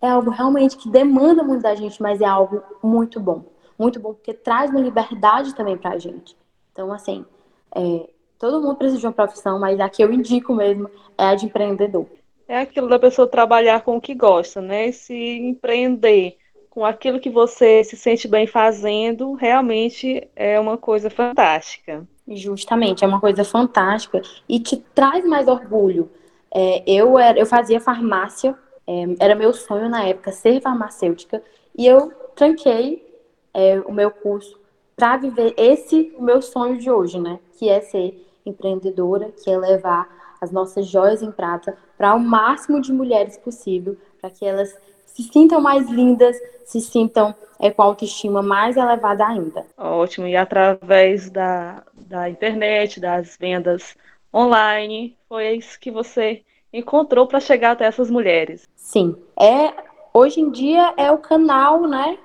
é 0.01 0.09
algo 0.09 0.31
realmente 0.31 0.77
que 0.77 0.89
demanda 0.89 1.43
muito 1.43 1.63
da 1.63 1.75
gente, 1.75 2.01
mas 2.01 2.21
é 2.21 2.25
algo 2.25 2.63
muito 2.83 3.21
bom. 3.21 3.45
Muito 3.79 4.01
bom 4.01 4.15
porque 4.15 4.33
traz 4.33 4.71
uma 4.71 4.81
liberdade 4.81 5.55
também 5.55 5.77
para 5.77 5.91
a 5.91 5.99
gente. 5.99 6.37
Então, 6.73 6.93
assim, 6.93 7.25
é, 7.75 8.09
todo 8.39 8.61
mundo 8.61 8.77
precisa 8.77 9.01
de 9.01 9.07
uma 9.07 9.13
profissão, 9.13 9.59
mas 9.59 9.79
a 9.81 9.89
que 9.89 10.03
eu 10.03 10.13
indico 10.13 10.55
mesmo 10.55 10.91
é 11.19 11.27
a 11.27 11.35
de 11.35 11.47
empreendedor. 11.47 12.07
É 12.49 12.61
aquilo 12.61 12.89
da 12.89 12.99
pessoa 12.99 13.27
trabalhar 13.27 13.83
com 13.83 13.97
o 13.97 14.01
que 14.01 14.15
gosta, 14.15 14.61
né? 14.61 14.93
Se 14.93 15.15
empreender 15.15 16.37
com 16.71 16.85
aquilo 16.85 17.19
que 17.19 17.31
você 17.31 17.83
se 17.83 17.97
sente 17.97 18.29
bem 18.29 18.47
fazendo, 18.47 19.33
realmente 19.33 20.29
é 20.37 20.61
uma 20.61 20.77
coisa 20.77 21.11
fantástica. 21.11 22.07
Justamente, 22.29 23.05
é 23.05 23.09
uma 23.09 23.21
coisa 23.21 23.45
fantástica 23.45 24.21
e 24.49 24.61
te 24.61 24.77
traz 24.95 25.25
mais 25.25 25.49
orgulho. 25.49 26.11
É, 26.59 26.83
eu, 26.87 27.19
era, 27.19 27.39
eu 27.39 27.45
fazia 27.45 27.79
farmácia, 27.79 28.57
é, 28.87 29.05
era 29.21 29.35
meu 29.35 29.53
sonho 29.53 29.91
na 29.91 30.05
época 30.05 30.33
ser 30.33 30.59
farmacêutica, 30.63 31.43
e 31.77 31.87
eu 31.87 32.11
tranquei 32.35 33.07
é, 33.53 33.79
o 33.81 33.93
meu 33.93 34.11
curso 34.11 34.59
para 34.97 35.19
viver 35.19 35.53
esse 35.59 36.15
o 36.17 36.23
meu 36.23 36.41
sonho 36.41 36.79
de 36.79 36.91
hoje, 36.91 37.21
né? 37.21 37.39
Que 37.59 37.69
é 37.69 37.83
ser 37.83 38.27
empreendedora, 38.47 39.31
que 39.33 39.51
é 39.51 39.59
levar 39.59 40.09
as 40.41 40.51
nossas 40.51 40.87
joias 40.87 41.23
em 41.23 41.31
prata 41.31 41.77
para 41.99 42.15
o 42.15 42.19
máximo 42.19 42.81
de 42.81 42.91
mulheres 42.91 43.37
possível, 43.37 43.95
para 44.19 44.31
que 44.31 44.47
elas 44.47 44.75
se 45.05 45.25
sintam 45.25 45.61
mais 45.61 45.91
lindas, 45.91 46.39
se 46.65 46.81
sintam 46.81 47.35
é, 47.61 47.71
com 47.71 47.83
autoestima 47.83 48.41
mais 48.41 48.79
elevada 48.79 49.27
ainda. 49.27 49.67
Ótimo, 49.77 50.27
e 50.27 50.35
através 50.35 51.29
da, 51.29 51.83
da 51.93 52.31
internet, 52.31 52.99
das 52.99 53.37
vendas 53.39 53.95
online, 54.33 55.19
foi 55.29 55.57
isso 55.57 55.79
que 55.79 55.91
você 55.91 56.43
encontrou 56.79 57.27
para 57.27 57.41
chegar 57.41 57.73
até 57.73 57.85
essas 57.85 58.11
mulheres. 58.11 58.69
Sim, 58.75 59.17
é 59.39 59.73
hoje 60.13 60.41
em 60.41 60.51
dia 60.51 60.95
é 60.97 61.11
o 61.11 61.19
canal, 61.19 61.83
né? 61.83 62.19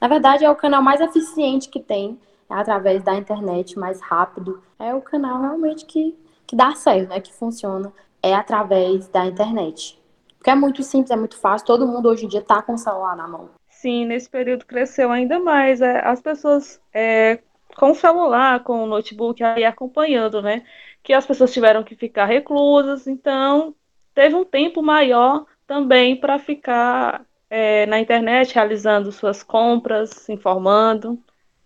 Na 0.00 0.08
verdade, 0.08 0.44
é 0.44 0.50
o 0.50 0.56
canal 0.56 0.82
mais 0.82 1.00
eficiente 1.00 1.68
que 1.68 1.80
tem, 1.80 2.18
é 2.50 2.54
através 2.54 3.02
da 3.02 3.14
internet, 3.14 3.78
mais 3.78 4.00
rápido. 4.00 4.62
É 4.78 4.94
o 4.94 5.02
canal 5.02 5.40
realmente 5.40 5.84
que, 5.84 6.16
que 6.46 6.54
dá 6.54 6.74
certo, 6.74 7.08
né? 7.08 7.20
Que 7.20 7.32
funciona. 7.32 7.92
É 8.22 8.34
através 8.34 9.08
da 9.08 9.26
internet. 9.26 9.98
Porque 10.36 10.50
é 10.50 10.54
muito 10.54 10.82
simples, 10.82 11.10
é 11.10 11.16
muito 11.16 11.36
fácil, 11.36 11.66
todo 11.66 11.86
mundo 11.86 12.08
hoje 12.08 12.24
em 12.24 12.28
dia 12.28 12.40
está 12.40 12.62
com 12.62 12.74
o 12.74 12.78
celular 12.78 13.16
na 13.16 13.26
mão. 13.26 13.50
Sim, 13.68 14.06
nesse 14.06 14.28
período 14.28 14.64
cresceu 14.66 15.10
ainda 15.10 15.38
mais. 15.38 15.80
É, 15.80 16.00
as 16.06 16.20
pessoas 16.20 16.80
é, 16.92 17.40
com 17.76 17.90
o 17.90 17.94
celular, 17.94 18.62
com 18.64 18.84
o 18.84 18.86
notebook 18.86 19.42
aí 19.42 19.64
acompanhando, 19.64 20.40
né? 20.40 20.64
Que 21.02 21.12
as 21.12 21.26
pessoas 21.26 21.52
tiveram 21.52 21.84
que 21.84 21.94
ficar 21.94 22.24
reclusas, 22.24 23.06
então 23.06 23.74
teve 24.18 24.34
um 24.34 24.44
tempo 24.44 24.82
maior 24.82 25.44
também 25.64 26.16
para 26.16 26.40
ficar 26.40 27.24
é, 27.48 27.86
na 27.86 28.00
internet 28.00 28.52
realizando 28.52 29.12
suas 29.12 29.44
compras, 29.44 30.10
se 30.10 30.32
informando. 30.32 31.16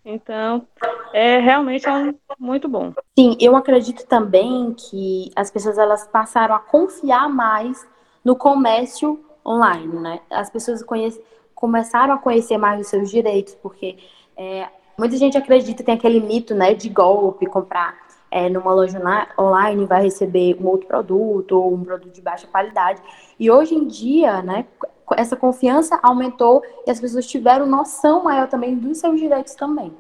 Então, 0.05 0.67
é 1.15 1.39
realmente 1.39 1.89
é 1.89 1.93
um, 1.95 2.15
muito 2.39 2.69
bom. 2.69 2.93
Sim, 3.19 3.39
eu 3.41 3.57
acredito 3.57 4.07
também 4.07 4.75
que 4.75 5.31
as 5.35 5.51
pessoas 5.51 5.79
elas 5.79 6.07
passaram 6.07 6.55
a 6.55 6.59
confiar 6.59 7.27
mais 7.27 7.89
no 8.23 8.37
comércio 8.37 9.25
online, 9.47 9.99
né? 9.99 10.21
As 10.29 10.51
pessoas 10.51 10.85
começaram 11.55 12.13
a 12.13 12.19
conhecer 12.19 12.59
mais 12.59 12.83
os 12.83 12.89
seus 12.89 13.11
direitos, 13.11 13.55
porque 13.63 13.97
é, 14.37 14.69
muita 14.99 15.17
gente 15.17 15.39
acredita, 15.39 15.83
tem 15.83 15.95
aquele 15.95 16.21
mito, 16.21 16.55
né, 16.55 16.75
de 16.75 16.91
golpe, 16.91 17.47
comprar 17.47 17.97
é, 18.33 18.49
numa 18.49 18.73
loja 18.73 18.99
online 19.39 19.85
vai 19.85 20.03
receber 20.03 20.57
um 20.59 20.67
outro 20.67 20.89
produto 20.89 21.53
ou 21.53 21.75
um 21.75 21.85
produto 21.85 22.13
de 22.13 22.23
baixa 22.23 22.47
qualidade. 22.47 23.03
E 23.39 23.51
hoje 23.51 23.75
em 23.75 23.87
dia, 23.87 24.43
né, 24.43 24.67
essa 25.17 25.37
confiança 25.37 26.01
aumentou 26.03 26.63
e 26.87 26.91
as 26.91 26.99
pessoas 26.99 27.27
tiveram 27.27 27.67
noção 27.67 28.25
maior 28.25 28.49
também 28.49 28.75
dos 28.75 28.99
seus 28.99 29.21
direitos 29.21 29.55
também. 29.55 29.95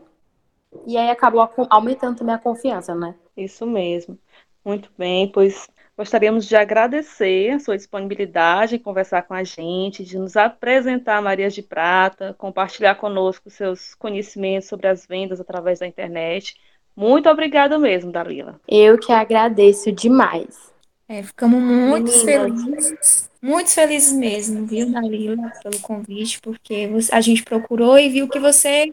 E 0.86 0.96
aí 0.96 1.10
acabou 1.10 1.46
aumentando 1.68 2.16
também 2.16 2.34
a 2.34 2.38
confiança, 2.38 2.94
né? 2.94 3.14
Isso 3.36 3.66
mesmo. 3.66 4.18
Muito 4.64 4.90
bem, 4.96 5.30
pois 5.30 5.68
Gostaríamos 5.94 6.46
de 6.46 6.56
agradecer 6.56 7.50
a 7.50 7.58
sua 7.58 7.76
disponibilidade 7.76 8.76
em 8.76 8.78
conversar 8.78 9.22
com 9.22 9.34
a 9.34 9.44
gente, 9.44 10.02
de 10.02 10.18
nos 10.18 10.38
apresentar 10.38 11.18
a 11.18 11.22
Marias 11.22 11.54
de 11.54 11.62
Prata, 11.62 12.34
compartilhar 12.38 12.94
conosco 12.94 13.50
seus 13.50 13.94
conhecimentos 13.94 14.68
sobre 14.68 14.88
as 14.88 15.06
vendas 15.06 15.38
através 15.38 15.80
da 15.80 15.86
internet. 15.86 16.58
Muito 16.94 17.28
obrigada 17.28 17.78
mesmo, 17.78 18.12
Dalila. 18.12 18.60
Eu 18.68 18.98
que 18.98 19.12
agradeço 19.12 19.90
demais. 19.90 20.70
É, 21.08 21.22
ficamos 21.22 21.60
muito 21.60 22.10
Meninas. 22.10 22.22
felizes, 22.22 23.30
muito 23.40 23.70
felizes 23.70 24.12
mesmo, 24.12 24.66
viu, 24.66 24.90
Dalila, 24.90 25.50
pelo 25.62 25.78
convite, 25.80 26.40
porque 26.40 26.88
a 27.10 27.20
gente 27.20 27.42
procurou 27.42 27.98
e 27.98 28.08
viu 28.08 28.28
que 28.28 28.38
você 28.38 28.92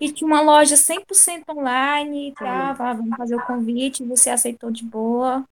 e 0.00 0.12
tinha 0.12 0.26
uma 0.26 0.40
loja 0.40 0.76
100% 0.76 1.44
online, 1.48 2.32
tá? 2.38 2.72
Vamos 2.74 3.16
fazer 3.16 3.36
o 3.36 3.46
convite, 3.46 4.04
você 4.04 4.30
aceitou 4.30 4.70
de 4.70 4.84
boa. 4.84 5.44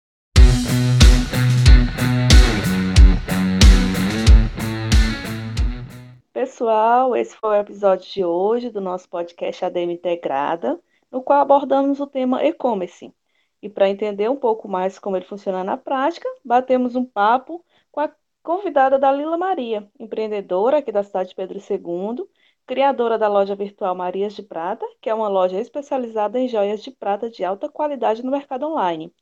Pessoal, 6.34 7.16
esse 7.16 7.36
foi 7.38 7.58
o 7.58 7.62
episódio 7.62 8.12
de 8.12 8.24
hoje 8.24 8.70
do 8.70 8.82
nosso 8.82 9.08
podcast 9.10 9.66
ADM 9.66 9.94
Integrada, 9.94 10.80
no 11.16 11.24
qual 11.24 11.40
abordamos 11.40 12.02
o 12.02 12.08
tema 12.08 12.44
e-commerce. 12.46 13.14
E 13.62 13.70
para 13.70 13.90
entender 13.90 14.30
um 14.30 14.36
pouco 14.36 14.68
mais 14.68 15.00
como 15.00 15.16
ele 15.16 15.26
funciona 15.26 15.64
na 15.64 15.78
prática, 15.78 16.28
batemos 16.44 16.94
um 16.94 17.06
papo 17.06 17.64
com 17.90 18.02
a 18.02 18.14
convidada 18.44 19.00
da 19.00 19.14
Lila 19.14 19.38
Maria, 19.38 19.90
empreendedora 19.98 20.80
aqui 20.80 20.92
da 20.92 21.04
cidade 21.04 21.30
de 21.30 21.36
Pedro 21.36 21.58
II, 21.58 22.28
criadora 22.68 23.18
da 23.18 23.30
loja 23.30 23.56
virtual 23.56 23.96
Marias 23.96 24.36
de 24.36 24.44
Prata, 24.44 24.86
que 25.02 25.10
é 25.10 25.14
uma 25.14 25.30
loja 25.30 25.58
especializada 25.58 26.38
em 26.38 26.50
joias 26.50 26.84
de 26.84 26.92
prata 26.92 27.30
de 27.30 27.46
alta 27.46 27.70
qualidade 27.70 28.22
no 28.22 28.32
mercado 28.32 28.66
online. 28.68 29.14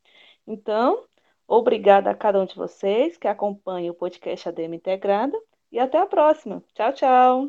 Então, 0.47 1.05
obrigada 1.47 2.09
a 2.09 2.15
cada 2.15 2.39
um 2.41 2.45
de 2.45 2.55
vocês 2.55 3.17
que 3.17 3.27
acompanha 3.27 3.91
o 3.91 3.95
podcast 3.95 4.49
ADM 4.49 4.73
Integrada 4.77 5.39
e 5.71 5.77
até 5.77 5.99
a 5.99 6.07
próxima. 6.07 6.63
Tchau, 6.73 6.93
tchau. 6.93 7.47